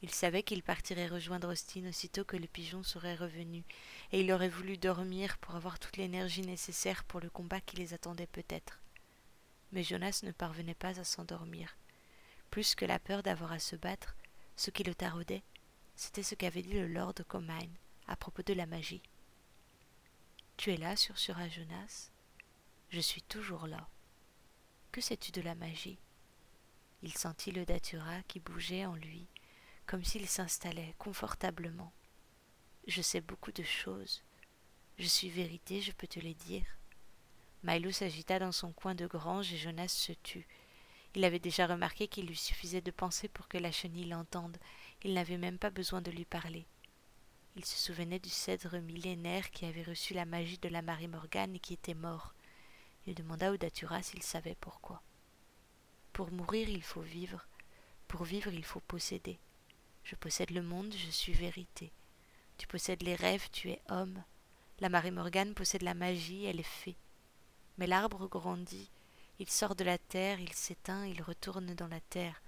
Il 0.02 0.10
savait 0.10 0.42
qu'il 0.42 0.64
partirait 0.64 1.06
rejoindre 1.06 1.52
Austin 1.52 1.86
aussitôt 1.88 2.24
que 2.24 2.36
le 2.36 2.48
pigeon 2.48 2.82
serait 2.82 3.14
revenu, 3.14 3.62
et 4.10 4.22
il 4.22 4.32
aurait 4.32 4.48
voulu 4.48 4.78
dormir 4.78 5.38
pour 5.38 5.54
avoir 5.54 5.78
toute 5.78 5.96
l'énergie 5.96 6.42
nécessaire 6.42 7.04
pour 7.04 7.20
le 7.20 7.30
combat 7.30 7.60
qui 7.60 7.76
les 7.76 7.94
attendait 7.94 8.26
peut-être 8.26 8.80
mais 9.74 9.82
Jonas 9.82 10.20
ne 10.22 10.30
parvenait 10.30 10.74
pas 10.74 11.00
à 11.00 11.04
s'endormir. 11.04 11.76
Plus 12.50 12.76
que 12.76 12.84
la 12.84 13.00
peur 13.00 13.24
d'avoir 13.24 13.52
à 13.52 13.58
se 13.58 13.74
battre, 13.74 14.14
ce 14.56 14.70
qui 14.70 14.84
le 14.84 14.94
taraudait, 14.94 15.42
c'était 15.96 16.22
ce 16.22 16.36
qu'avait 16.36 16.62
dit 16.62 16.74
le 16.74 16.86
lord 16.86 17.14
Comine 17.26 17.74
à 18.06 18.14
propos 18.14 18.42
de 18.42 18.54
la 18.54 18.66
magie. 18.66 19.02
Tu 20.56 20.72
es 20.72 20.76
là, 20.76 20.94
sursura 20.94 21.48
Jonas. 21.48 22.12
Je 22.90 23.00
suis 23.00 23.22
toujours 23.22 23.66
là. 23.66 23.88
Que 24.92 25.00
sais-tu 25.00 25.32
de 25.32 25.40
la 25.40 25.56
magie? 25.56 25.98
Il 27.02 27.12
sentit 27.12 27.50
le 27.50 27.66
datura 27.66 28.22
qui 28.28 28.38
bougeait 28.38 28.86
en 28.86 28.94
lui, 28.94 29.26
comme 29.86 30.04
s'il 30.04 30.28
s'installait 30.28 30.94
confortablement. 30.98 31.92
Je 32.86 33.02
sais 33.02 33.20
beaucoup 33.20 33.52
de 33.52 33.64
choses. 33.64 34.22
Je 34.98 35.06
suis 35.06 35.30
vérité, 35.30 35.80
je 35.80 35.90
peux 35.90 36.06
te 36.06 36.20
les 36.20 36.34
dire. 36.34 36.64
Milo 37.64 37.90
s'agita 37.90 38.38
dans 38.38 38.52
son 38.52 38.72
coin 38.72 38.94
de 38.94 39.06
grange 39.06 39.50
et 39.50 39.56
Jonas 39.56 39.88
se 39.88 40.12
tut. 40.12 40.46
Il 41.14 41.24
avait 41.24 41.38
déjà 41.38 41.66
remarqué 41.66 42.08
qu'il 42.08 42.26
lui 42.26 42.36
suffisait 42.36 42.82
de 42.82 42.90
penser 42.90 43.26
pour 43.26 43.48
que 43.48 43.56
la 43.56 43.72
chenille 43.72 44.04
l'entende. 44.04 44.58
Il 45.02 45.14
n'avait 45.14 45.38
même 45.38 45.56
pas 45.56 45.70
besoin 45.70 46.02
de 46.02 46.10
lui 46.10 46.26
parler. 46.26 46.66
Il 47.56 47.64
se 47.64 47.78
souvenait 47.78 48.18
du 48.18 48.28
cèdre 48.28 48.76
millénaire 48.80 49.50
qui 49.50 49.64
avait 49.64 49.82
reçu 49.82 50.12
la 50.12 50.26
magie 50.26 50.58
de 50.58 50.68
la 50.68 50.82
Marie 50.82 51.08
Morgane 51.08 51.54
et 51.54 51.58
qui 51.58 51.72
était 51.72 51.94
mort. 51.94 52.34
Il 53.06 53.14
demanda 53.14 53.50
au 53.50 53.56
Datura 53.56 54.02
s'il 54.02 54.22
savait 54.22 54.56
pourquoi. 54.60 55.00
Pour 56.12 56.30
mourir, 56.32 56.68
il 56.68 56.82
faut 56.82 57.00
vivre. 57.00 57.46
Pour 58.08 58.24
vivre, 58.24 58.52
il 58.52 58.64
faut 58.64 58.80
posséder. 58.80 59.38
Je 60.02 60.16
possède 60.16 60.50
le 60.50 60.62
monde, 60.62 60.92
je 60.94 61.10
suis 61.10 61.32
vérité. 61.32 61.92
Tu 62.58 62.66
possèdes 62.66 63.02
les 63.02 63.14
rêves, 63.14 63.48
tu 63.52 63.70
es 63.70 63.80
homme. 63.88 64.22
La 64.80 64.90
Marie 64.90 65.12
Morgane 65.12 65.54
possède 65.54 65.82
la 65.82 65.94
magie, 65.94 66.44
elle 66.44 66.60
est 66.60 66.62
fée. 66.62 66.96
Mais 67.78 67.86
l'arbre 67.86 68.28
grandit, 68.28 68.90
il 69.38 69.50
sort 69.50 69.74
de 69.74 69.84
la 69.84 69.98
terre, 69.98 70.40
il 70.40 70.52
s'éteint, 70.52 71.06
il 71.06 71.20
retourne 71.22 71.74
dans 71.74 71.88
la 71.88 72.00
terre. 72.00 72.40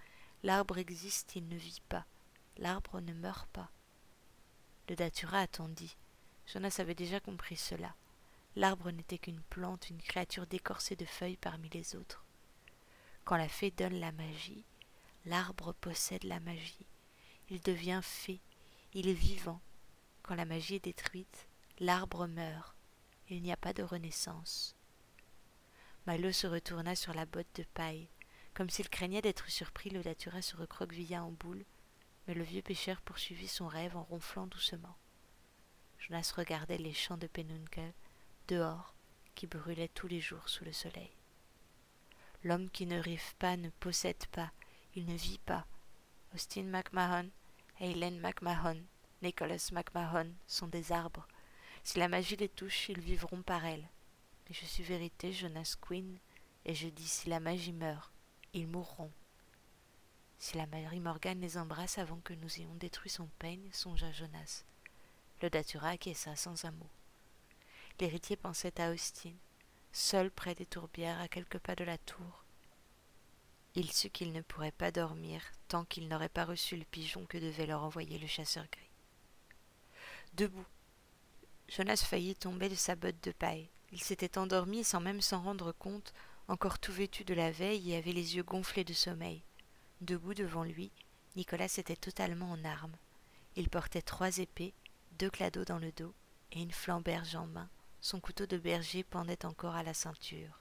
L'arbre 0.43 0.79
existe, 0.79 1.35
il 1.35 1.49
ne 1.49 1.57
vit 1.57 1.83
pas. 1.89 2.07
L'arbre 2.59 3.01
ne 3.01 3.13
meurt 3.13 3.49
pas. 3.49 3.71
Le 4.89 4.95
datura 4.95 5.41
attendit. 5.41 5.97
Jonas 6.47 6.77
avait 6.79 6.95
déjà 6.95 7.19
compris 7.19 7.57
cela. 7.57 7.95
L'arbre 8.55 8.91
n'était 8.91 9.19
qu'une 9.19 9.43
plante, 9.51 9.91
une 9.91 10.01
créature 10.01 10.47
décorcée 10.47 10.95
de 10.95 11.05
feuilles 11.05 11.37
parmi 11.37 11.69
les 11.71 11.97
autres. 11.97 12.25
Quand 13.25 13.37
la 13.37 13.49
fée 13.49 13.73
donne 13.73 13.99
la 13.99 14.13
magie, 14.13 14.65
l'arbre 15.25 15.73
possède 15.73 16.23
la 16.23 16.39
magie. 16.39 16.87
Il 17.51 17.61
devient 17.61 18.01
fée, 18.03 18.41
il 18.95 19.09
est 19.09 19.13
vivant. 19.13 19.61
Quand 20.23 20.37
la 20.37 20.45
magie 20.45 20.77
est 20.77 20.85
détruite, 20.85 21.49
l'arbre 21.81 22.29
meurt. 22.29 22.77
Il 23.29 23.43
n'y 23.43 23.53
a 23.53 23.57
pas 23.57 23.73
de 23.73 23.83
renaissance. 23.83 24.76
Milo 26.07 26.31
se 26.31 26.47
retourna 26.47 26.95
sur 26.95 27.15
la 27.15 27.27
botte 27.27 27.57
de 27.57 27.65
paille. 27.75 28.09
Comme 28.55 28.71
s'il 28.71 28.89
craignait 28.89 29.23
d'être 29.23 29.51
surpris, 29.51 29.91
le 29.91 30.03
datura 30.03 30.41
se 30.41 30.57
recroquevilla 30.57 31.25
en 31.25 31.33
boule, 31.33 31.65
mais 32.27 32.35
le 32.35 32.45
vieux 32.45 32.63
pêcheur 32.63 33.01
poursuivit 33.01 33.49
son 33.49 33.67
rêve 33.67 33.97
en 33.97 34.05
ronflant 34.05 34.47
doucement. 34.47 34.97
Jonas 35.99 36.33
regardait 36.37 36.79
les 36.79 36.95
champs 36.95 37.17
de 37.17 37.27
Penunkel, 37.27 37.93
dehors, 38.47 38.95
qui 39.35 39.49
brûlaient 39.49 39.89
tous 39.89 40.07
les 40.07 40.21
jours 40.21 40.49
sous 40.49 40.65
le 40.65 40.73
soleil. 40.73 41.11
L'homme 42.45 42.71
qui 42.71 42.87
ne 42.87 43.01
rêve 43.01 43.35
pas 43.41 43.57
ne 43.57 43.71
possède 43.71 44.27
pas, 44.27 44.53
il 44.95 45.07
ne 45.07 45.17
vit 45.17 45.41
pas. 45.45 45.67
Austin 46.35 46.65
McMahon, 46.65 47.31
Helen 47.81 48.21
McMahon, 48.21 48.81
Nicholas 49.23 49.71
McMahon 49.73 50.33
sont 50.47 50.69
des 50.69 50.93
arbres. 50.93 51.27
Si 51.83 51.99
la 51.99 52.07
magie 52.07 52.37
les 52.37 52.49
touche, 52.49 52.89
ils 52.91 53.01
vivront 53.01 53.43
par 53.43 53.65
elle. 53.65 53.89
Je 54.51 54.65
suis 54.65 54.85
vérité, 54.85 55.33
Jonas 55.33 55.75
Quinn, 55.81 56.19
et 56.65 56.75
je 56.75 56.89
dis 56.89 57.09
si 57.09 57.29
la 57.29 57.41
magie 57.41 57.73
meurt, 57.73 58.13
ils 58.53 58.69
mourront. 58.69 59.11
Si 60.39 60.57
la 60.57 60.67
Marie 60.67 61.01
Morgane 61.01 61.41
les 61.41 61.59
embrasse 61.59 61.99
avant 61.99 62.21
que 62.21 62.35
nous 62.35 62.61
ayons 62.61 62.75
détruit 62.77 63.11
son 63.11 63.29
peigne, 63.39 63.69
songea 63.73 64.13
Jonas. 64.13 64.65
Le 65.43 65.51
datura 65.51 65.91
acquiesça 65.91 66.37
sans 66.37 66.65
un 66.65 66.71
mot. 66.71 66.91
L'héritier 67.99 68.37
pensait 68.37 68.81
à 68.81 68.93
Austin, 68.93 69.33
seul 69.93 70.31
près 70.31 70.55
des 70.55 70.67
tourbières 70.67 71.21
à 71.21 71.29
quelques 71.29 71.59
pas 71.59 71.75
de 71.75 71.85
la 71.85 71.99
tour. 71.99 72.45
Il 73.75 73.91
sut 73.93 74.11
qu'il 74.11 74.33
ne 74.33 74.43
pourrait 74.43 74.71
pas 74.71 74.93
dormir 74.93 75.43
tant 75.69 75.85
qu'il 75.85 76.09
n'aurait 76.09 76.29
pas 76.29 76.45
reçu 76.45 76.77
le 76.77 76.85
pigeon 76.85 77.27
que 77.27 77.39
devait 77.39 77.67
leur 77.67 77.83
envoyer 77.83 78.19
le 78.19 78.27
chasseur 78.27 78.65
gris. 78.71 78.91
Debout, 80.35 80.67
Jonas 81.69 82.05
faillit 82.07 82.37
tomber 82.37 82.69
de 82.69 82.75
sa 82.75 82.95
botte 82.95 83.23
de 83.23 83.33
paille. 83.33 83.69
Il 83.97 84.03
s'était 84.03 84.37
endormi 84.37 84.85
sans 84.85 85.01
même 85.01 85.23
s'en 85.23 85.41
rendre 85.41 85.73
compte 85.73 86.13
encore 86.49 86.79
tout 86.79 86.93
vêtu 86.93 87.25
de 87.25 87.33
la 87.33 87.51
veille 87.51 87.93
et 87.93 87.97
avait 87.97 88.13
les 88.13 88.37
yeux 88.37 88.43
gonflés 88.43 88.85
de 88.85 88.93
sommeil. 88.93 89.43
Debout 90.03 90.35
devant 90.35 90.65
lui, 90.65 90.93
Nicolas 91.35 91.65
était 91.79 91.97
totalement 91.97 92.51
en 92.51 92.63
armes. 92.63 92.95
Il 93.57 93.71
portait 93.71 94.03
trois 94.03 94.37
épées, 94.37 94.75
deux 95.13 95.31
clados 95.31 95.65
dans 95.65 95.79
le 95.79 95.93
dos 95.93 96.13
et 96.53 96.61
une 96.61 96.73
flamberge 96.73 97.37
en 97.37 97.47
main. 97.47 97.71
Son 98.03 98.21
couteau 98.21 98.45
de 98.45 98.59
berger 98.59 99.03
pendait 99.03 99.47
encore 99.47 99.75
à 99.75 99.83
la 99.83 99.95
ceinture. 99.95 100.61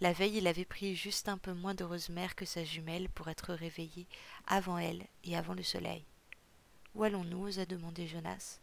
La 0.00 0.12
veille, 0.12 0.38
il 0.38 0.48
avait 0.48 0.64
pris 0.64 0.96
juste 0.96 1.28
un 1.28 1.38
peu 1.38 1.52
moins 1.52 1.76
d'heureuse 1.76 2.08
mère 2.08 2.34
que 2.34 2.44
sa 2.44 2.64
jumelle 2.64 3.08
pour 3.10 3.28
être 3.28 3.54
réveillé 3.54 4.08
avant 4.48 4.78
elle 4.78 5.06
et 5.22 5.36
avant 5.36 5.54
le 5.54 5.62
soleil. 5.62 6.04
Où 6.96 7.04
allons-nous? 7.04 7.46
osa 7.46 7.66
demander 7.66 8.08
Jonas. 8.08 8.58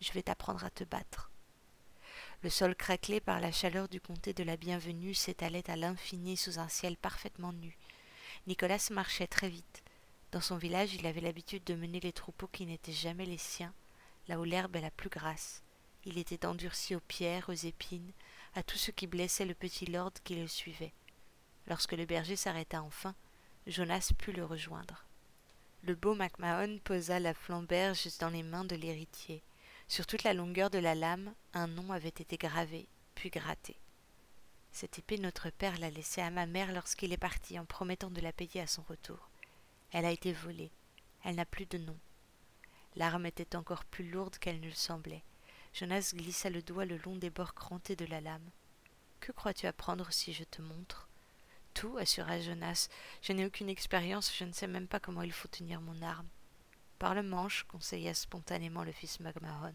Je 0.00 0.10
vais 0.10 0.24
t'apprendre 0.24 0.64
à 0.64 0.70
te 0.70 0.82
battre. 0.82 1.31
Le 2.42 2.50
sol 2.50 2.74
craquelé 2.74 3.20
par 3.20 3.38
la 3.38 3.52
chaleur 3.52 3.88
du 3.88 4.00
comté 4.00 4.34
de 4.34 4.42
la 4.42 4.56
bienvenue 4.56 5.14
s'étalait 5.14 5.70
à 5.70 5.76
l'infini 5.76 6.36
sous 6.36 6.58
un 6.58 6.68
ciel 6.68 6.96
parfaitement 6.96 7.52
nu. 7.52 7.78
Nicolas 8.48 8.84
marchait 8.90 9.28
très 9.28 9.48
vite. 9.48 9.84
Dans 10.32 10.40
son 10.40 10.56
village, 10.56 10.92
il 10.92 11.06
avait 11.06 11.20
l'habitude 11.20 11.62
de 11.62 11.76
mener 11.76 12.00
les 12.00 12.12
troupeaux 12.12 12.48
qui 12.48 12.66
n'étaient 12.66 12.90
jamais 12.90 13.26
les 13.26 13.38
siens, 13.38 13.72
là 14.26 14.40
où 14.40 14.44
l'herbe 14.44 14.74
est 14.74 14.80
la 14.80 14.90
plus 14.90 15.08
grasse. 15.08 15.62
Il 16.04 16.18
était 16.18 16.44
endurci 16.44 16.96
aux 16.96 17.00
pierres, 17.06 17.48
aux 17.48 17.52
épines, 17.52 18.10
à 18.56 18.64
tout 18.64 18.76
ce 18.76 18.90
qui 18.90 19.06
blessait 19.06 19.44
le 19.44 19.54
petit 19.54 19.86
lord 19.86 20.12
qui 20.24 20.34
le 20.34 20.48
suivait. 20.48 20.94
Lorsque 21.68 21.92
le 21.92 22.06
berger 22.06 22.34
s'arrêta 22.34 22.82
enfin, 22.82 23.14
Jonas 23.68 24.10
put 24.18 24.32
le 24.32 24.44
rejoindre. 24.44 25.04
Le 25.84 25.94
beau 25.94 26.16
MacMahon 26.16 26.80
posa 26.82 27.20
la 27.20 27.34
flamberge 27.34 28.08
dans 28.18 28.30
les 28.30 28.42
mains 28.42 28.64
de 28.64 28.74
l'héritier. 28.74 29.44
Sur 29.92 30.06
toute 30.06 30.22
la 30.22 30.32
longueur 30.32 30.70
de 30.70 30.78
la 30.78 30.94
lame, 30.94 31.34
un 31.52 31.66
nom 31.66 31.92
avait 31.92 32.08
été 32.08 32.38
gravé, 32.38 32.88
puis 33.14 33.28
gratté. 33.28 33.76
Cette 34.70 34.98
épée, 34.98 35.18
notre 35.18 35.50
père 35.50 35.78
l'a 35.78 35.90
laissée 35.90 36.22
à 36.22 36.30
ma 36.30 36.46
mère 36.46 36.72
lorsqu'il 36.72 37.12
est 37.12 37.18
parti, 37.18 37.58
en 37.58 37.66
promettant 37.66 38.08
de 38.08 38.22
la 38.22 38.32
payer 38.32 38.62
à 38.62 38.66
son 38.66 38.80
retour. 38.88 39.28
Elle 39.90 40.06
a 40.06 40.10
été 40.10 40.32
volée. 40.32 40.70
Elle 41.24 41.34
n'a 41.34 41.44
plus 41.44 41.66
de 41.66 41.76
nom. 41.76 41.98
L'arme 42.96 43.26
était 43.26 43.54
encore 43.54 43.84
plus 43.84 44.10
lourde 44.10 44.38
qu'elle 44.38 44.60
ne 44.60 44.68
le 44.68 44.72
semblait. 44.72 45.24
Jonas 45.74 46.12
glissa 46.14 46.48
le 46.48 46.62
doigt 46.62 46.86
le 46.86 46.96
long 46.96 47.16
des 47.16 47.28
bords 47.28 47.52
crantés 47.52 47.94
de 47.94 48.06
la 48.06 48.22
lame. 48.22 48.48
Que 49.20 49.30
crois-tu 49.30 49.66
apprendre 49.66 50.10
si 50.10 50.32
je 50.32 50.44
te 50.44 50.62
montre? 50.62 51.06
Tout, 51.74 51.98
assura 51.98 52.40
Jonas. 52.40 52.88
Je 53.20 53.34
n'ai 53.34 53.44
aucune 53.44 53.68
expérience, 53.68 54.34
je 54.34 54.44
ne 54.44 54.52
sais 54.52 54.68
même 54.68 54.88
pas 54.88 55.00
comment 55.00 55.20
il 55.20 55.32
faut 55.32 55.48
tenir 55.48 55.82
mon 55.82 56.00
arme. 56.00 56.28
Par 57.02 57.16
le 57.16 57.24
manche, 57.24 57.64
conseilla 57.64 58.14
spontanément 58.14 58.84
le 58.84 58.92
fils 58.92 59.18
McMahon, 59.18 59.74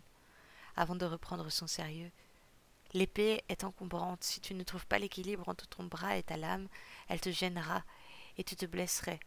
avant 0.77 0.96
de 0.96 1.05
reprendre 1.05 1.50
son 1.50 1.67
sérieux. 1.67 2.12
L'épée 2.93 3.43
est 3.50 3.63
encombrante. 3.63 4.24
Si 4.24 4.39
tu 4.39 4.53
ne 4.53 4.63
trouves 4.63 4.88
pas 4.88 5.00
l'équilibre 5.00 5.50
entre 5.50 5.67
ton 5.67 5.84
bras 5.84 6.17
et 6.17 6.24
ta 6.24 6.38
lame, 6.38 6.69
elle 7.10 7.19
te 7.19 7.31
gênera 7.31 7.84
et 8.38 8.43
tu 8.43 8.55
te 8.55 8.65
blesserais. 8.65 9.19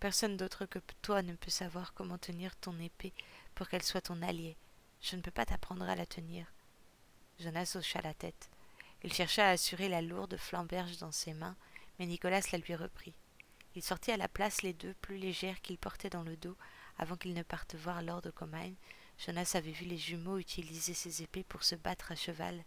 Personne 0.00 0.36
d'autre 0.36 0.64
que 0.64 0.78
toi 1.02 1.22
ne 1.22 1.34
peut 1.34 1.50
savoir 1.50 1.92
comment 1.94 2.18
tenir 2.18 2.56
ton 2.56 2.78
épée 2.78 3.12
pour 3.54 3.68
qu'elle 3.68 3.82
soit 3.82 4.00
ton 4.00 4.22
allié. 4.22 4.56
Je 5.00 5.16
ne 5.16 5.20
peux 5.20 5.30
pas 5.30 5.44
t'apprendre 5.44 5.88
à 5.88 5.94
la 5.94 6.06
tenir. 6.06 6.46
Jonas 7.38 7.76
hocha 7.76 8.00
la 8.00 8.14
tête. 8.14 8.50
Il 9.04 9.12
chercha 9.12 9.46
à 9.46 9.50
assurer 9.50 9.88
la 9.88 10.00
lourde 10.00 10.36
flamberge 10.36 10.98
dans 10.98 11.12
ses 11.12 11.34
mains, 11.34 11.56
mais 11.98 12.06
Nicolas 12.06 12.40
la 12.52 12.58
lui 12.58 12.74
reprit. 12.74 13.14
Il 13.74 13.82
sortit 13.82 14.12
à 14.12 14.16
la 14.16 14.28
place 14.28 14.62
les 14.62 14.72
deux 14.72 14.94
plus 14.94 15.16
légères 15.16 15.60
qu'il 15.60 15.78
portait 15.78 16.10
dans 16.10 16.22
le 16.22 16.36
dos 16.36 16.56
avant 16.98 17.16
qu'il 17.16 17.34
ne 17.34 17.42
parte 17.42 17.74
voir 17.74 18.02
Lord 18.02 18.32
Comine. 18.34 18.76
Jonas 19.18 19.52
avait 19.54 19.70
vu 19.70 19.84
les 19.84 19.98
jumeaux 19.98 20.38
utiliser 20.38 20.94
ces 20.94 21.22
épées 21.22 21.44
pour 21.44 21.62
se 21.62 21.74
battre 21.74 22.12
à 22.12 22.16
cheval. 22.16 22.64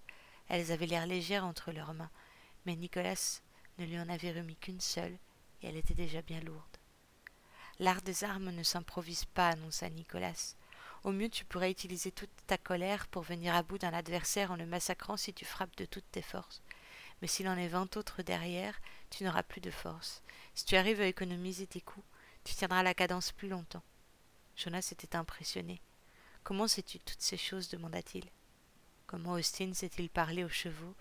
Elles 0.48 0.72
avaient 0.72 0.86
l'air 0.86 1.06
légères 1.06 1.46
entre 1.46 1.72
leurs 1.72 1.94
mains, 1.94 2.12
mais 2.66 2.75
Nicolas 2.75 3.42
ne 3.78 3.86
lui 3.86 4.00
en 4.00 4.10
avait 4.10 4.32
remis 4.32 4.56
qu'une 4.56 4.82
seule, 4.82 5.18
et 5.62 5.68
elle 5.68 5.78
était 5.78 5.94
déjà 5.94 6.22
bien 6.22 6.40
lourde. 6.40 6.78
L'art 7.80 8.02
des 8.02 8.24
armes 8.24 8.52
ne 8.52 8.64
s'improvise 8.64 9.25
pas, 9.25 9.50
annonça 9.50 9.90
Nicolas. 9.90 10.56
Au 11.04 11.12
mieux 11.12 11.30
tu 11.30 11.46
pourrais 11.46 11.72
utiliser 11.72 12.12
toute 12.12 12.32
ta 12.48 12.58
colère 12.58 13.08
pour 13.08 13.22
venir 13.22 13.54
à 13.54 13.63
bout 13.63 13.78
d'un 13.78 13.93
adversaire 13.93 14.52
en 14.52 14.56
le 14.56 14.65
massacrant 14.65 15.17
si 15.17 15.34
tu 15.34 15.46
frappes 15.46 15.76
de 15.76 15.86
toutes 15.86 16.10
tes 16.12 16.22
forces. 16.22 16.62
Mais 17.22 17.28
s'il 17.28 17.48
en 17.48 17.58
est 17.58 17.67
vingt 17.67 17.96
autres 17.98 18.24
derrière, 18.24 18.80
tu 19.10 19.24
n'auras 19.24 19.43
plus 19.43 19.62
de 19.62 19.72
force. 19.72 20.24
Si 20.54 20.65
tu 20.65 20.76
arrives 20.76 21.02
à 21.02 21.08
économiser 21.08 21.67
tes 21.67 21.82
coups, 21.82 22.06
tu 22.43 22.56
tiendras 22.56 22.82
la 22.82 22.93
cadence 22.93 23.32
plus 23.32 23.50
longtemps. 23.50 23.84
Jonas 24.56 24.89
était 24.91 25.15
impressionné. 25.15 25.82
Comment 26.45 26.67
sais-tu 26.67 26.99
toutes 26.99 27.23
ces 27.23 27.38
choses 27.38 27.69
demanda-t-il. 27.69 28.23
Comment 29.08 29.31
Austin 29.31 29.73
sait-il 29.73 30.12
parler 30.12 30.43
aux 30.43 30.49
chevaux? 30.49 30.93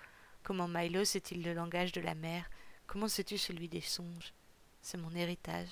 Comment 0.42 0.68
Milo 0.68 1.04
sait-il 1.04 1.42
le 1.42 1.52
langage 1.52 1.92
de 1.92 2.00
la 2.00 2.14
mer? 2.14 2.48
Comment 2.86 3.08
sais-tu 3.08 3.36
celui 3.36 3.68
des 3.68 3.82
songes? 3.82 4.32
C'est 4.80 4.96
mon 4.96 5.14
héritage. 5.14 5.68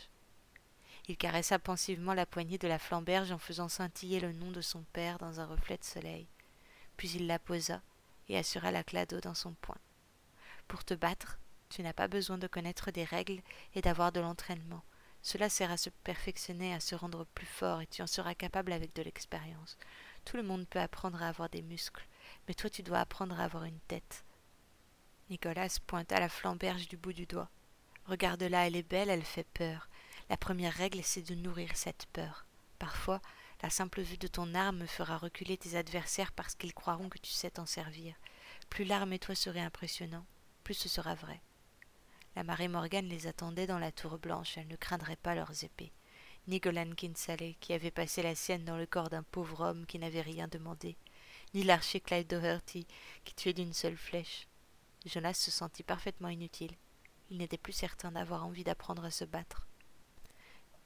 Il 1.09 1.17
caressa 1.17 1.59
pensivement 1.59 2.13
la 2.13 2.27
poignée 2.27 2.59
de 2.59 2.69
la 2.69 2.79
flamberge 2.79 3.33
en 3.33 3.39
faisant 3.39 3.71
scintiller 3.71 4.21
le 4.21 4.35
nom 4.35 4.51
de 4.51 4.61
son 4.61 4.83
père 4.93 5.17
dans 5.17 5.41
un 5.41 5.47
reflet 5.47 5.79
de 5.79 5.85
soleil. 5.85 6.27
Puis 6.99 7.09
il 7.13 7.27
la 7.27 7.39
posa 7.39 7.81
et 8.29 8.37
assura 8.37 8.73
la 8.73 8.85
clado 8.85 9.21
dans 9.21 9.35
son 9.35 9.55
poing. 9.55 9.79
Pour 10.69 10.85
te 10.85 10.93
battre, 10.93 11.39
tu 11.71 11.83
n'as 11.83 11.95
pas 11.95 12.09
besoin 12.09 12.37
de 12.37 12.47
connaître 12.47 12.91
des 12.91 13.05
règles 13.05 13.41
et 13.75 13.81
d'avoir 13.81 14.13
de 14.13 14.21
l'entraînement. 14.21 14.85
Cela 15.23 15.49
sert 15.49 15.71
à 15.71 15.77
se 15.77 15.91
perfectionner, 15.91 16.75
à 16.75 16.81
se 16.81 16.95
rendre 16.95 17.25
plus 17.25 17.47
fort, 17.47 17.81
et 17.81 17.87
tu 17.87 18.03
en 18.03 18.07
seras 18.07 18.35
capable 18.35 18.73
avec 18.73 18.95
de 18.95 19.03
l'expérience. 19.03 19.79
Tout 20.25 20.37
le 20.37 20.43
monde 20.43 20.67
peut 20.67 20.81
apprendre 20.81 21.23
à 21.23 21.29
avoir 21.29 21.49
des 21.49 21.63
muscles, 21.63 22.07
mais 22.47 22.55
toi 22.55 22.69
tu 22.69 22.83
dois 22.83 22.99
apprendre 22.99 23.39
à 23.41 23.45
avoir 23.45 23.65
une 23.65 23.81
tête. 23.89 24.25
Nicolas 25.31 25.79
pointa 25.87 26.21
la 26.21 26.29
flamberge 26.29 26.89
du 26.89 26.97
bout 26.97 27.13
du 27.13 27.27
doigt. 27.27 27.51
Regarde-la, 28.07 28.67
elle 28.67 28.77
est 28.77 28.89
belle, 28.89 29.11
elle 29.11 29.25
fait 29.25 29.47
peur. 29.55 29.89
La 30.29 30.37
première 30.37 30.75
règle, 30.75 31.03
c'est 31.03 31.23
de 31.23 31.35
nourrir 31.35 31.71
cette 31.77 32.07
peur. 32.13 32.47
Parfois, 32.79 33.21
la 33.63 33.71
simple 33.71 34.03
vue 34.03 34.19
de 34.19 34.27
ton 34.27 34.55
arme 34.55 34.87
fera 34.89 35.17
reculer 35.17 35.57
tes 35.57 35.77
adversaires 35.77 36.33
parce 36.33 36.57
qu'ils 36.57 36.75
croiront 36.75 37.09
que 37.09 37.19
tu 37.19 37.31
sais 37.31 37.51
t'en 37.51 37.67
servir. 37.67 38.17
Plus 38.71 38.85
l'arme 38.85 39.13
et 39.13 39.21
toi 39.21 39.37
seraient 39.37 39.61
impressionnants, 39.61 40.27
plus 40.65 40.75
ce 40.75 40.89
sera 40.89 41.15
vrai. 41.15 41.41
La 42.35 42.45
marée 42.45 42.69
Morgane 42.69 43.09
les 43.09 43.27
attendait 43.27 43.67
dans 43.67 43.79
la 43.79 43.93
tour 43.93 44.19
blanche, 44.19 44.57
elle 44.57 44.69
ne 44.69 44.77
craindrait 44.77 45.17
pas 45.17 45.35
leurs 45.35 45.65
épées. 45.65 45.93
Ni 46.49 46.61
Golan 46.61 46.95
Kinsale, 46.97 47.55
qui 47.61 47.73
avait 47.73 47.91
passé 47.91 48.23
la 48.23 48.35
sienne 48.35 48.65
dans 48.65 48.77
le 48.77 48.87
corps 48.87 49.11
d'un 49.11 49.23
pauvre 49.23 49.61
homme 49.61 49.87
qui 49.87 49.99
n'avait 49.99 50.23
rien 50.23 50.49
demandé, 50.49 50.97
ni 51.55 51.63
l'archer 51.63 52.01
Clyde 52.01 52.29
Doherty, 52.29 52.87
qui 53.25 53.35
tuait 53.35 53.53
d'une 53.53 53.75
seule 53.75 53.97
flèche. 53.97 54.49
Jonas 55.05 55.35
se 55.35 55.51
sentit 55.51 55.83
parfaitement 55.83 56.29
inutile. 56.29 56.75
Il 57.31 57.39
n'était 57.39 57.59
plus 57.59 57.73
certain 57.73 58.13
d'avoir 58.13 58.47
envie 58.47 58.65
d'apprendre 58.65 59.05
à 59.05 59.11
se 59.11 59.25
battre. 59.25 59.67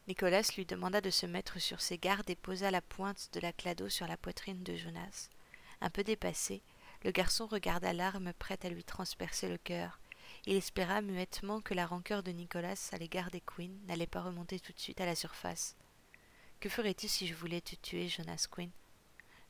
Nicolas 0.09 0.49
lui 0.57 0.67
demanda 0.67 1.01
de 1.01 1.11
se 1.11 1.27
mettre 1.27 1.59
sur 1.59 1.81
ses 1.81 1.99
gardes 1.99 2.31
et 2.31 2.37
posa 2.37 2.71
la 2.71 2.81
pointe 2.81 3.29
de 3.33 3.41
la 3.41 3.53
clado 3.53 3.89
sur 3.89 4.07
la 4.07 4.17
poitrine 4.17 4.63
de 4.63 4.77
Jonas. 4.77 5.31
Un 5.81 5.91
peu 5.91 6.05
dépassé, 6.05 6.63
le 7.03 7.11
garçon 7.11 7.47
regarda 7.47 7.93
l'arme 7.93 8.33
prête 8.39 8.65
à 8.65 8.69
lui 8.69 8.85
transpercer 8.85 9.49
le 9.49 9.59
cœur. 9.59 10.01
Il 10.49 10.55
espéra 10.55 11.03
muettement 11.03 11.61
que 11.61 11.75
la 11.75 11.87
rancœur 11.87 12.23
de 12.23 12.31
Nicolas 12.31 12.89
à 12.93 12.99
l'égard 12.99 13.33
des 13.33 13.41
Quinn 13.41 13.77
n'allait 13.87 14.07
pas 14.07 14.23
remonter 14.23 14.61
tout 14.61 14.73
de 14.73 14.79
suite 14.79 15.01
à 15.01 15.07
la 15.07 15.17
surface. 15.17 15.77
Que 16.61 16.69
ferais-tu 16.69 17.09
si 17.09 17.27
je 17.27 17.35
voulais 17.35 17.61
te 17.61 17.75
tuer, 17.75 18.09
Jonas 18.09 18.47
Quinn 18.49 18.71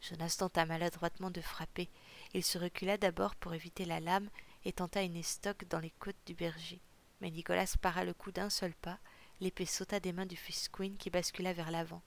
Jonas 0.01 0.37
tenta 0.39 0.65
maladroitement 0.65 1.31
de 1.31 1.43
frapper. 1.43 1.91
Il 2.33 2.43
se 2.43 2.57
recula 2.57 2.97
d'abord 2.97 3.35
pour 3.35 3.53
éviter 3.53 3.85
la 3.85 4.01
lame 4.01 4.31
et 4.65 4.73
tenta 4.73 5.03
une 5.03 5.17
estoque 5.17 5.69
dans 5.69 5.81
les 5.81 5.93
côtes 5.99 6.17
du 6.25 6.35
berger. 6.35 6.81
Mais 7.21 7.31
Nicolas 7.31 7.77
para 7.83 8.05
le 8.05 8.15
coup 8.15 8.33
d'un 8.33 8.49
seul 8.49 8.73
pas 8.75 8.99
l'épée 9.41 9.67
sauta 9.67 10.01
des 10.01 10.15
mains 10.15 10.25
du 10.25 10.37
fils 10.37 10.71
Queen 10.71 10.97
qui 10.97 11.11
bascula 11.11 11.53
vers 11.53 11.71
l'avant. 11.71 12.03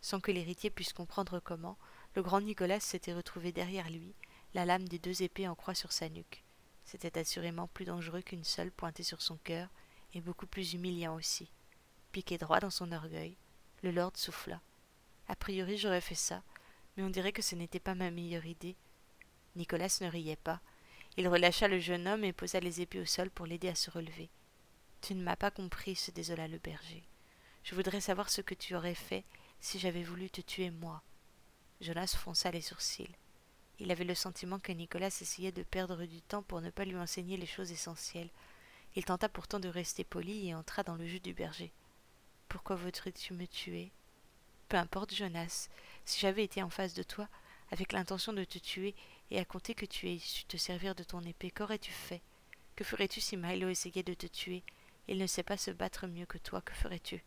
Sans 0.00 0.18
que 0.18 0.32
l'héritier 0.32 0.70
puisse 0.70 0.94
comprendre 0.94 1.40
comment, 1.40 1.76
le 2.14 2.22
grand 2.22 2.40
Nicolas 2.40 2.80
s'était 2.80 3.12
retrouvé 3.12 3.52
derrière 3.52 3.90
lui, 3.90 4.14
la 4.54 4.64
lame 4.64 4.88
des 4.88 4.98
deux 4.98 5.22
épées 5.22 5.46
en 5.46 5.54
croix 5.54 5.74
sur 5.74 5.92
sa 5.92 6.08
nuque. 6.08 6.42
C'était 6.84 7.18
assurément 7.18 7.68
plus 7.68 7.84
dangereux 7.84 8.22
qu'une 8.22 8.44
seule 8.44 8.70
pointée 8.70 9.02
sur 9.02 9.22
son 9.22 9.36
cœur, 9.38 9.68
et 10.14 10.20
beaucoup 10.20 10.46
plus 10.46 10.74
humiliant 10.74 11.14
aussi. 11.14 11.48
Piqué 12.12 12.38
droit 12.38 12.60
dans 12.60 12.70
son 12.70 12.90
orgueil, 12.92 13.36
le 13.82 13.92
lord 13.92 14.12
souffla. 14.16 14.60
A 15.28 15.36
priori 15.36 15.78
j'aurais 15.78 16.00
fait 16.00 16.14
ça, 16.14 16.42
mais 16.96 17.02
on 17.02 17.10
dirait 17.10 17.32
que 17.32 17.42
ce 17.42 17.54
n'était 17.54 17.78
pas 17.80 17.94
ma 17.94 18.10
meilleure 18.10 18.46
idée. 18.46 18.76
Nicolas 19.56 19.96
ne 20.00 20.08
riait 20.08 20.36
pas. 20.36 20.60
Il 21.16 21.28
relâcha 21.28 21.68
le 21.68 21.78
jeune 21.78 22.08
homme 22.08 22.24
et 22.24 22.32
posa 22.32 22.60
les 22.60 22.80
épées 22.80 23.00
au 23.00 23.04
sol 23.04 23.30
pour 23.30 23.46
l'aider 23.46 23.68
à 23.68 23.74
se 23.74 23.90
relever. 23.90 24.30
Tu 25.00 25.14
ne 25.14 25.22
m'as 25.22 25.36
pas 25.36 25.50
compris, 25.50 25.96
se 25.96 26.10
désola 26.10 26.48
le 26.48 26.58
berger. 26.58 27.04
Je 27.62 27.74
voudrais 27.74 28.00
savoir 28.00 28.30
ce 28.30 28.40
que 28.40 28.54
tu 28.54 28.74
aurais 28.74 28.94
fait 28.94 29.24
si 29.60 29.78
j'avais 29.78 30.02
voulu 30.02 30.30
te 30.30 30.40
tuer 30.40 30.70
moi. 30.70 31.02
Jonas 31.80 32.14
fronça 32.16 32.50
les 32.50 32.60
sourcils. 32.60 33.14
Il 33.80 33.90
avait 33.90 34.04
le 34.04 34.14
sentiment 34.14 34.58
que 34.58 34.72
Nicolas 34.72 35.06
essayait 35.06 35.52
de 35.52 35.62
perdre 35.62 36.04
du 36.04 36.20
temps 36.20 36.42
pour 36.42 36.60
ne 36.60 36.68
pas 36.68 36.84
lui 36.84 36.96
enseigner 36.96 37.38
les 37.38 37.46
choses 37.46 37.72
essentielles. 37.72 38.28
Il 38.94 39.06
tenta 39.06 39.28
pourtant 39.30 39.58
de 39.58 39.68
rester 39.68 40.04
poli 40.04 40.48
et 40.48 40.54
entra 40.54 40.82
dans 40.82 40.96
le 40.96 41.06
jeu 41.06 41.18
du 41.18 41.32
berger. 41.32 41.72
Pourquoi 42.48 42.76
voudrais-tu 42.76 43.32
me 43.32 43.46
tuer? 43.46 43.90
Peu 44.68 44.76
importe, 44.76 45.14
Jonas. 45.14 45.68
Si 46.04 46.20
j'avais 46.20 46.44
été 46.44 46.62
en 46.62 46.68
face 46.68 46.92
de 46.92 47.02
toi, 47.02 47.26
avec 47.70 47.92
l'intention 47.92 48.34
de 48.34 48.44
te 48.44 48.58
tuer, 48.58 48.94
et 49.30 49.38
à 49.38 49.44
compter 49.44 49.74
que 49.74 49.86
tu 49.86 50.10
aies 50.10 50.18
su 50.18 50.44
te 50.44 50.58
servir 50.58 50.94
de 50.94 51.02
ton 51.04 51.22
épée, 51.22 51.50
qu'aurais-tu 51.50 51.90
fait? 51.90 52.20
Que 52.76 52.84
ferais-tu 52.84 53.20
si 53.20 53.36
Milo 53.36 53.68
essayait 53.68 54.02
de 54.02 54.14
te 54.14 54.26
tuer? 54.26 54.62
Il 55.08 55.18
ne 55.18 55.26
sait 55.26 55.42
pas 55.42 55.56
se 55.56 55.70
battre 55.70 56.06
mieux 56.06 56.26
que 56.26 56.38
toi, 56.38 56.60
que 56.60 56.74
ferais-tu? 56.74 57.24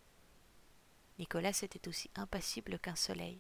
Nicolas 1.18 1.60
était 1.64 1.88
aussi 1.88 2.12
impassible 2.16 2.78
qu'un 2.80 2.96
soleil. 2.96 3.40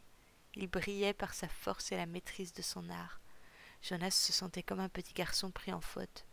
Il 0.56 0.68
brillait 0.68 1.13
par 1.13 1.34
sa 1.34 1.48
force 1.48 1.92
et 1.92 1.98
la 1.98 2.06
maîtrise 2.06 2.54
de 2.54 2.62
son 2.62 2.89
art. 2.89 3.20
Jonas 3.82 4.12
se 4.12 4.32
sentait 4.32 4.63
comme 4.63 4.80
un 4.80 4.89
petit 4.89 5.13
garçon 5.13 5.52
pris 5.52 5.74
en 5.74 5.82
faute. 5.82 6.26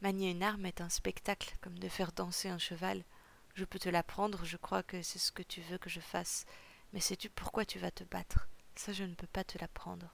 Manier 0.00 0.30
une 0.30 0.42
arme 0.42 0.66
est 0.66 0.80
un 0.80 0.88
spectacle, 0.88 1.56
comme 1.60 1.78
de 1.78 1.88
faire 1.88 2.12
danser 2.12 2.48
un 2.48 2.58
cheval. 2.58 3.04
Je 3.54 3.64
peux 3.64 3.78
te 3.78 3.88
l'apprendre, 3.88 4.44
je 4.44 4.56
crois 4.56 4.82
que 4.82 5.02
c'est 5.02 5.18
ce 5.18 5.30
que 5.30 5.42
tu 5.42 5.60
veux 5.60 5.78
que 5.78 5.90
je 5.90 6.00
fasse. 6.00 6.46
Mais 6.92 7.00
sais-tu 7.00 7.30
pourquoi 7.30 7.64
tu 7.64 7.78
vas 7.78 7.90
te 7.90 8.02
battre? 8.04 8.48
Ça, 8.74 8.92
je 8.92 9.04
ne 9.04 9.14
peux 9.14 9.26
pas 9.26 9.44
te 9.44 9.58
l'apprendre. 9.58 10.12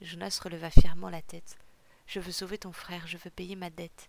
Jonas 0.00 0.40
releva 0.42 0.70
fièrement 0.70 1.10
la 1.10 1.22
tête. 1.22 1.58
Je 2.06 2.18
veux 2.18 2.32
sauver 2.32 2.58
ton 2.58 2.72
frère, 2.72 3.06
je 3.06 3.18
veux 3.18 3.30
payer 3.30 3.54
ma 3.54 3.70
dette. 3.70 4.08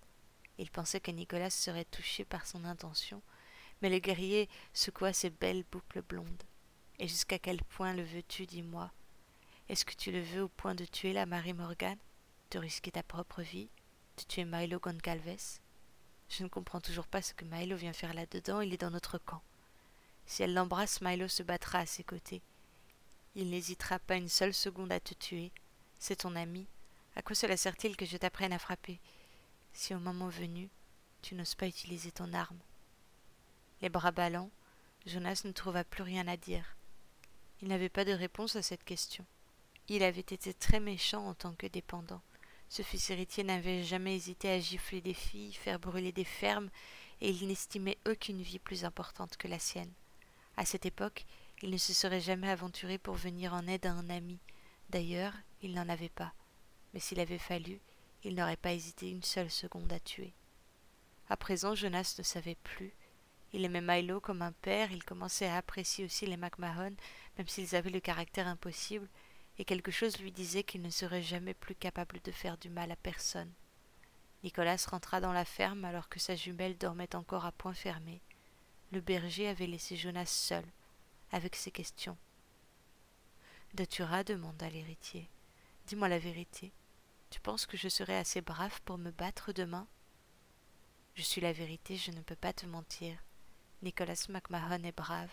Il 0.57 0.71
pensait 0.71 0.99
que 0.99 1.12
Nicolas 1.12 1.49
serait 1.49 1.86
touché 1.86 2.25
par 2.25 2.47
son 2.47 2.65
intention, 2.65 3.21
mais 3.81 3.89
le 3.89 3.99
guerrier 3.99 4.49
secoua 4.73 5.13
ses 5.13 5.29
belles 5.29 5.65
boucles 5.71 6.01
blondes. 6.01 6.43
Et 6.99 7.08
jusqu'à 7.08 7.39
quel 7.39 7.63
point 7.63 7.93
le 7.93 8.03
veux-tu, 8.03 8.45
dis-moi? 8.45 8.91
Est-ce 9.69 9.86
que 9.86 9.95
tu 9.95 10.12
le 10.12 10.21
veux 10.21 10.43
au 10.43 10.47
point 10.47 10.75
de 10.75 10.86
tuer 10.86 11.13
la 11.13 11.25
Marie 11.25 11.53
Morgane? 11.53 11.97
De 12.51 12.60
risquer 12.60 12.91
ta 12.91 13.03
propre 13.03 13.41
vie? 13.41 13.69
De 14.17 14.23
tuer 14.23 14.45
Milo 14.45 14.79
Goncalves? 14.79 15.60
Je 16.29 16.43
ne 16.43 16.49
comprends 16.49 16.82
toujours 16.82 17.08
pas 17.08 17.21
ce 17.21 17.34
que 17.34 17.45
Milo 17.45 17.75
vient 17.75 17.93
faire 17.93 18.13
là-dedans, 18.13 18.62
il 18.62 18.73
est 18.73 18.82
dans 18.82 18.91
notre 18.91 19.17
camp. 19.17 19.41
Si 20.25 20.43
elle 20.43 20.53
l'embrasse, 20.53 21.01
Milo 21.01 21.27
se 21.27 21.43
battra 21.43 21.79
à 21.79 21.86
ses 21.86 22.03
côtés. 22.03 22.41
Il 23.36 23.49
n'hésitera 23.49 23.99
pas 23.99 24.15
une 24.15 24.29
seule 24.29 24.53
seconde 24.53 24.91
à 24.91 24.99
te 24.99 25.13
tuer. 25.13 25.51
C'est 25.99 26.17
ton 26.17 26.36
ami. 26.36 26.67
À 27.15 27.21
quoi 27.21 27.36
cela 27.36 27.58
sert-il 27.58 27.95
que 27.97 28.06
je 28.06 28.17
t'apprenne 28.17 28.53
à 28.53 28.60
frapper? 28.60 28.99
Si 29.73 29.93
au 29.93 29.99
moment 29.99 30.29
venu 30.29 30.69
tu 31.21 31.36
n'oses 31.36 31.56
pas 31.56 31.67
utiliser 31.67 32.12
ton 32.12 32.34
arme 32.34 32.60
Les 33.82 33.89
bras 33.89 34.12
ballants, 34.12 34.51
Jonas 35.06 35.41
ne 35.45 35.51
trouva 35.51 35.84
plus 35.84 36.03
rien 36.03 36.27
à 36.27 36.38
dire. 36.38 36.75
Il 37.63 37.69
n'avait 37.69 37.88
pas 37.88 38.04
de 38.04 38.12
réponse 38.12 38.58
à 38.58 38.62
cette 38.62 38.84
question. 38.84 39.26
Il 39.88 40.04
avait 40.04 40.19
été 40.19 40.54
très 40.54 40.82
méchant 40.82 41.26
en 41.26 41.34
tant 41.34 41.54
que 41.54 41.65
dépendant. 41.65 42.21
Ce 42.67 42.82
fils 42.82 43.10
héritier 43.10 43.45
n'avait 43.45 43.84
jamais 43.84 44.17
hésité 44.17 44.49
à 44.49 44.60
gifler 44.60 44.99
des 44.99 45.13
filles, 45.13 45.54
faire 45.54 45.80
brûler 45.80 46.12
des 46.12 46.26
fermes, 46.26 46.69
et 47.21 47.30
il 47.30 47.47
n'estimait 47.47 47.97
aucune 48.06 48.41
vie 48.41 48.60
plus 48.60 48.84
importante 48.84 49.38
que 49.38 49.47
la 49.47 49.60
sienne. 49.60 49.93
À 50.58 50.65
cette 50.65 50.86
époque, 50.86 51.26
il 51.62 51.69
ne 51.69 51.78
se 51.78 51.93
serait 51.93 52.19
jamais 52.19 52.49
aventuré 52.49 52.97
pour 52.97 53.15
venir 53.15 53.54
en 53.54 53.65
aide 53.65 53.86
à 53.86 53.93
un 53.93 54.10
ami. 54.10 54.39
D'ailleurs, 54.89 55.34
il 55.62 55.73
n'en 55.73 55.88
avait 55.88 56.10
pas. 56.10 56.34
Mais 56.93 56.99
s'il 56.99 57.21
avait 57.21 57.38
fallu, 57.38 57.80
il 58.26 58.36
n'aurait 58.36 58.58
pas 58.58 58.73
hésité 58.73 59.10
une 59.10 59.23
seule 59.23 59.49
seconde 59.49 59.93
à 59.93 60.02
tuer. 60.02 60.34
À 61.30 61.38
présent, 61.38 61.76
Jonas 61.76 62.15
ne 62.17 62.23
savait 62.23 62.58
plus. 62.62 62.93
Il 63.53 63.65
aimait 63.65 63.81
Milo 63.81 64.19
comme 64.19 64.41
un 64.41 64.51
père, 64.51 64.91
il 64.91 65.03
commençait 65.03 65.47
à 65.47 65.57
apprécier 65.57 66.03
aussi 66.05 66.25
les 66.25 66.37
MacMahon, 66.37 66.95
même 67.37 67.47
s'ils 67.47 67.75
avaient 67.75 67.91
le 67.91 67.99
caractère 67.99 68.47
impossible, 68.47 69.07
et 69.59 69.65
quelque 69.65 69.91
chose 69.91 70.17
lui 70.17 70.31
disait 70.31 70.63
qu'il 70.63 70.81
ne 70.81 70.89
serait 70.89 71.21
jamais 71.21 71.53
plus 71.53 71.75
capable 71.75 72.19
de 72.23 72.31
faire 72.31 72.57
du 72.57 72.69
mal 72.69 72.91
à 72.91 72.95
personne. 72.95 73.51
Nicolas 74.43 74.83
rentra 74.89 75.21
dans 75.21 75.31
la 75.31 75.45
ferme 75.45 75.85
alors 75.85 76.09
que 76.09 76.19
sa 76.19 76.35
jumelle 76.35 76.77
dormait 76.77 77.15
encore 77.15 77.45
à 77.45 77.51
point 77.51 77.75
fermé. 77.75 78.21
Le 78.91 79.01
berger 79.01 79.47
avait 79.47 79.67
laissé 79.67 79.95
Jonas 79.95 80.25
seul, 80.25 80.65
avec 81.31 81.55
ses 81.55 81.71
questions. 81.71 82.17
Datura 83.75 84.23
demanda 84.23 84.67
l'héritier. 84.69 85.29
Dis-moi 85.85 86.09
la 86.09 86.19
vérité. 86.19 86.71
Tu 87.29 87.39
penses 87.39 87.65
que 87.65 87.77
je 87.77 87.89
serai 87.89 88.17
assez 88.17 88.41
brave 88.41 88.81
pour 88.83 88.97
me 88.97 89.11
battre 89.11 89.53
demain 89.53 89.87
Je 91.15 91.21
suis 91.21 91.41
la 91.41 91.53
vérité, 91.53 91.97
je 91.97 92.11
ne 92.11 92.21
peux 92.21 92.35
pas 92.35 92.53
te 92.53 92.65
mentir. 92.65 93.17
Nicolas 93.83 94.25
MacMahon 94.29 94.83
est 94.83 94.97
brave. 94.97 95.31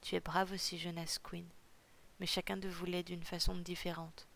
Tu 0.00 0.14
es 0.14 0.20
brave 0.20 0.52
aussi, 0.52 0.78
Jonas 0.78 1.18
Quinn 1.22 1.46
mais 2.20 2.26
chacun 2.26 2.58
de 2.58 2.68
vous 2.68 2.84
l'est 2.84 3.02
d'une 3.02 3.24
façon 3.24 3.56
différente. 3.56 4.28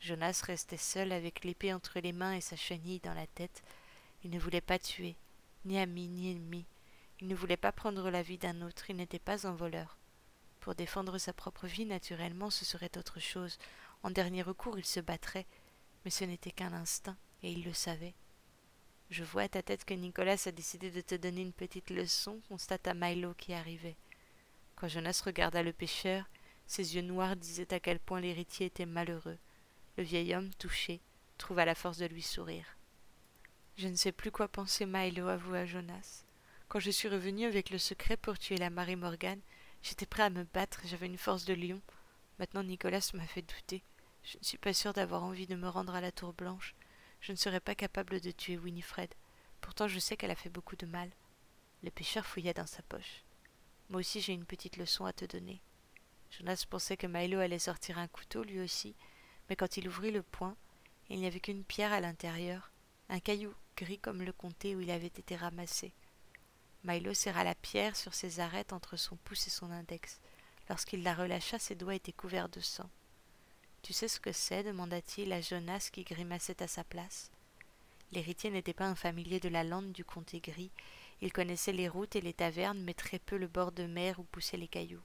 Jonas 0.00 0.42
restait 0.46 0.76
seul 0.76 1.12
avec 1.12 1.44
l'épée 1.44 1.74
entre 1.74 2.00
les 2.00 2.12
mains 2.12 2.34
et 2.34 2.40
sa 2.40 2.56
chenille 2.56 3.00
dans 3.00 3.14
la 3.14 3.26
tête. 3.26 3.62
Il 4.24 4.30
ne 4.30 4.38
voulait 4.38 4.60
pas 4.60 4.78
tuer, 4.78 5.16
ni 5.64 5.78
ami 5.78 6.08
ni 6.08 6.30
ennemi. 6.30 6.64
Il 7.20 7.26
ne 7.28 7.34
voulait 7.34 7.56
pas 7.56 7.72
prendre 7.72 8.08
la 8.10 8.22
vie 8.22 8.38
d'un 8.38 8.62
autre, 8.62 8.88
il 8.88 8.96
n'était 8.96 9.18
pas 9.18 9.46
un 9.46 9.52
voleur. 9.52 9.98
Pour 10.60 10.74
défendre 10.76 11.18
sa 11.18 11.32
propre 11.32 11.66
vie, 11.66 11.86
naturellement, 11.86 12.50
ce 12.50 12.64
serait 12.64 12.96
autre 12.96 13.20
chose. 13.20 13.58
En 14.04 14.10
dernier 14.10 14.42
recours, 14.42 14.78
il 14.78 14.84
se 14.84 15.00
battrait, 15.00 15.46
mais 16.04 16.10
ce 16.10 16.24
n'était 16.24 16.52
qu'un 16.52 16.72
instinct, 16.72 17.16
et 17.42 17.50
il 17.50 17.64
le 17.64 17.72
savait. 17.72 18.14
Je 19.12 19.24
vois 19.24 19.42
à 19.42 19.48
ta 19.48 19.62
tête 19.62 19.84
que 19.84 19.92
Nicolas 19.92 20.42
a 20.46 20.52
décidé 20.52 20.90
de 20.90 21.02
te 21.02 21.14
donner 21.14 21.42
une 21.42 21.52
petite 21.52 21.90
leçon, 21.90 22.40
constata 22.48 22.94
Milo 22.94 23.34
qui 23.34 23.52
arrivait. 23.52 23.98
Quand 24.74 24.88
Jonas 24.88 25.20
regarda 25.26 25.62
le 25.62 25.74
pêcheur, 25.74 26.24
ses 26.66 26.96
yeux 26.96 27.02
noirs 27.02 27.36
disaient 27.36 27.74
à 27.74 27.78
quel 27.78 27.98
point 27.98 28.22
l'héritier 28.22 28.64
était 28.64 28.86
malheureux. 28.86 29.36
Le 29.98 30.02
vieil 30.02 30.34
homme, 30.34 30.48
touché, 30.54 31.02
trouva 31.36 31.66
la 31.66 31.74
force 31.74 31.98
de 31.98 32.06
lui 32.06 32.22
sourire. 32.22 32.64
Je 33.76 33.86
ne 33.88 33.96
sais 33.96 34.12
plus 34.12 34.30
quoi 34.30 34.48
penser, 34.48 34.86
Milo, 34.86 35.28
avoua 35.28 35.66
Jonas. 35.66 36.24
Quand 36.68 36.80
je 36.80 36.90
suis 36.90 37.08
revenu 37.08 37.44
avec 37.44 37.68
le 37.68 37.76
secret 37.76 38.16
pour 38.16 38.38
tuer 38.38 38.56
la 38.56 38.70
Marie 38.70 38.96
Morgane, 38.96 39.42
j'étais 39.82 40.06
prêt 40.06 40.22
à 40.22 40.30
me 40.30 40.44
battre, 40.44 40.80
j'avais 40.86 41.04
une 41.04 41.18
force 41.18 41.44
de 41.44 41.52
lion. 41.52 41.82
Maintenant 42.38 42.62
Nicolas 42.62 43.10
m'a 43.12 43.26
fait 43.26 43.42
douter. 43.42 43.82
Je 44.24 44.38
ne 44.38 44.44
suis 44.44 44.56
pas 44.56 44.72
sûr 44.72 44.94
d'avoir 44.94 45.22
envie 45.22 45.46
de 45.46 45.54
me 45.54 45.68
rendre 45.68 45.94
à 45.94 46.00
la 46.00 46.12
tour 46.12 46.32
blanche. 46.32 46.74
Je 47.22 47.30
ne 47.30 47.36
serais 47.36 47.60
pas 47.60 47.76
capable 47.76 48.20
de 48.20 48.32
tuer 48.32 48.58
Winifred. 48.58 49.14
Pourtant 49.60 49.86
je 49.86 50.00
sais 50.00 50.16
qu'elle 50.16 50.32
a 50.32 50.36
fait 50.36 50.50
beaucoup 50.50 50.74
de 50.74 50.86
mal. 50.86 51.08
Le 51.84 51.90
pêcheur 51.90 52.26
fouilla 52.26 52.52
dans 52.52 52.66
sa 52.66 52.82
poche. 52.82 53.22
Moi 53.90 54.00
aussi 54.00 54.20
j'ai 54.20 54.32
une 54.32 54.44
petite 54.44 54.76
leçon 54.76 55.04
à 55.04 55.12
te 55.12 55.24
donner. 55.24 55.62
Jonas 56.30 56.64
pensait 56.68 56.96
que 56.96 57.06
Milo 57.06 57.38
allait 57.38 57.60
sortir 57.60 57.98
un 57.98 58.08
couteau 58.08 58.42
lui 58.42 58.58
aussi, 58.60 58.96
mais 59.48 59.54
quand 59.54 59.76
il 59.76 59.86
ouvrit 59.86 60.10
le 60.10 60.24
poing, 60.24 60.56
il 61.10 61.20
n'y 61.20 61.26
avait 61.26 61.38
qu'une 61.38 61.62
pierre 61.62 61.92
à 61.92 62.00
l'intérieur, 62.00 62.72
un 63.08 63.20
caillou 63.20 63.54
gris 63.76 63.98
comme 63.98 64.22
le 64.22 64.32
comté 64.32 64.74
où 64.74 64.80
il 64.80 64.90
avait 64.90 65.06
été 65.06 65.36
ramassé. 65.36 65.92
Milo 66.82 67.14
serra 67.14 67.44
la 67.44 67.54
pierre 67.54 67.94
sur 67.94 68.14
ses 68.14 68.40
arêtes 68.40 68.72
entre 68.72 68.96
son 68.96 69.14
pouce 69.14 69.46
et 69.46 69.50
son 69.50 69.70
index. 69.70 70.20
Lorsqu'il 70.68 71.04
la 71.04 71.14
relâcha, 71.14 71.60
ses 71.60 71.76
doigts 71.76 71.94
étaient 71.94 72.12
couverts 72.12 72.48
de 72.48 72.60
sang. 72.60 72.90
Tu 73.82 73.92
sais 73.92 74.06
ce 74.06 74.20
que 74.20 74.30
c'est? 74.30 74.62
demanda-t-il 74.62 75.32
à 75.32 75.40
Jonas 75.40 75.90
qui 75.92 76.04
grimaçait 76.04 76.62
à 76.62 76.68
sa 76.68 76.84
place. 76.84 77.32
L'héritier 78.12 78.50
n'était 78.50 78.72
pas 78.72 78.86
un 78.86 78.94
familier 78.94 79.40
de 79.40 79.48
la 79.48 79.64
lande 79.64 79.90
du 79.90 80.04
comté 80.04 80.38
gris. 80.38 80.70
Il 81.20 81.32
connaissait 81.32 81.72
les 81.72 81.88
routes 81.88 82.14
et 82.14 82.20
les 82.20 82.32
tavernes, 82.32 82.80
mais 82.82 82.94
très 82.94 83.18
peu 83.18 83.36
le 83.36 83.48
bord 83.48 83.72
de 83.72 83.84
mer 83.84 84.20
où 84.20 84.22
poussaient 84.22 84.56
les 84.56 84.68
cailloux. 84.68 85.02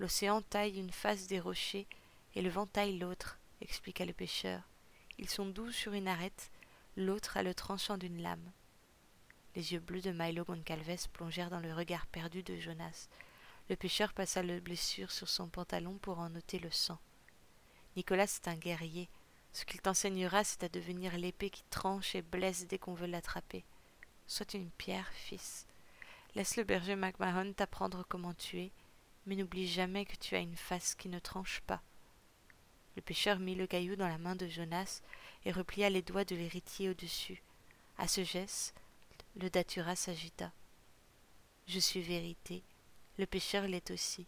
L'océan 0.00 0.42
taille 0.42 0.78
une 0.80 0.90
face 0.90 1.28
des 1.28 1.38
rochers 1.38 1.86
et 2.34 2.42
le 2.42 2.50
vent 2.50 2.66
taille 2.66 2.98
l'autre, 2.98 3.38
expliqua 3.60 4.04
le 4.04 4.12
pêcheur. 4.12 4.62
Ils 5.18 5.28
sont 5.28 5.46
doux 5.46 5.70
sur 5.70 5.92
une 5.92 6.08
arête, 6.08 6.50
l'autre 6.96 7.36
a 7.36 7.44
le 7.44 7.54
tranchant 7.54 7.98
d'une 7.98 8.20
lame. 8.20 8.50
Les 9.54 9.72
yeux 9.72 9.80
bleus 9.80 10.02
de 10.02 10.10
Milo 10.10 10.44
Goncalves 10.44 11.08
plongèrent 11.12 11.50
dans 11.50 11.60
le 11.60 11.72
regard 11.72 12.06
perdu 12.06 12.42
de 12.42 12.56
Jonas. 12.56 13.08
Le 13.70 13.76
pêcheur 13.76 14.12
passa 14.12 14.42
le 14.42 14.58
blessure 14.60 15.12
sur 15.12 15.28
son 15.28 15.46
pantalon 15.46 15.98
pour 15.98 16.18
en 16.18 16.30
noter 16.30 16.58
le 16.58 16.70
sang. 16.70 16.98
Nicolas 17.96 18.24
est 18.24 18.48
un 18.48 18.56
guerrier. 18.56 19.08
Ce 19.52 19.64
qu'il 19.64 19.80
t'enseignera, 19.80 20.44
c'est 20.44 20.64
à 20.64 20.68
devenir 20.68 21.16
l'épée 21.16 21.48
qui 21.48 21.64
tranche 21.70 22.14
et 22.14 22.22
blesse 22.22 22.66
dès 22.66 22.78
qu'on 22.78 22.94
veut 22.94 23.06
l'attraper. 23.06 23.64
Sois 24.26 24.46
une 24.54 24.70
pierre, 24.70 25.10
fils. 25.12 25.66
Laisse 26.34 26.56
le 26.56 26.64
berger 26.64 26.94
MacMahon 26.94 27.54
t'apprendre 27.54 28.04
comment 28.08 28.34
tuer, 28.34 28.70
mais 29.24 29.34
n'oublie 29.34 29.66
jamais 29.66 30.04
que 30.04 30.16
tu 30.16 30.34
as 30.36 30.40
une 30.40 30.56
face 30.56 30.94
qui 30.94 31.08
ne 31.08 31.18
tranche 31.18 31.62
pas. 31.66 31.80
Le 32.96 33.02
pêcheur 33.02 33.38
mit 33.38 33.54
le 33.54 33.66
caillou 33.66 33.96
dans 33.96 34.08
la 34.08 34.18
main 34.18 34.36
de 34.36 34.46
Jonas 34.46 35.00
et 35.44 35.52
replia 35.52 35.88
les 35.88 36.02
doigts 36.02 36.24
de 36.24 36.36
l'héritier 36.36 36.90
au-dessus. 36.90 37.42
À 37.96 38.08
ce 38.08 38.24
geste, 38.24 38.74
le 39.36 39.48
datura 39.48 39.96
s'agita. 39.96 40.52
Je 41.66 41.78
suis 41.78 42.02
vérité, 42.02 42.62
le 43.18 43.26
pêcheur 43.26 43.66
l'est 43.66 43.90
aussi. 43.90 44.26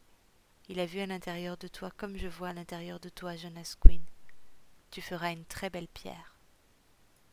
Il 0.70 0.80
a 0.80 0.86
vu 0.86 1.00
à 1.00 1.06
l'intérieur 1.06 1.56
de 1.56 1.66
toi 1.66 1.90
comme 1.96 2.18
je 2.18 2.28
vois 2.28 2.48
à 2.48 2.52
l'intérieur 2.52 3.00
de 3.00 3.08
toi, 3.08 3.36
Jonas 3.36 3.74
Quinn. 3.80 4.02
Tu 4.90 5.00
feras 5.00 5.32
une 5.32 5.46
très 5.46 5.70
belle 5.70 5.88
pierre. 5.88 6.37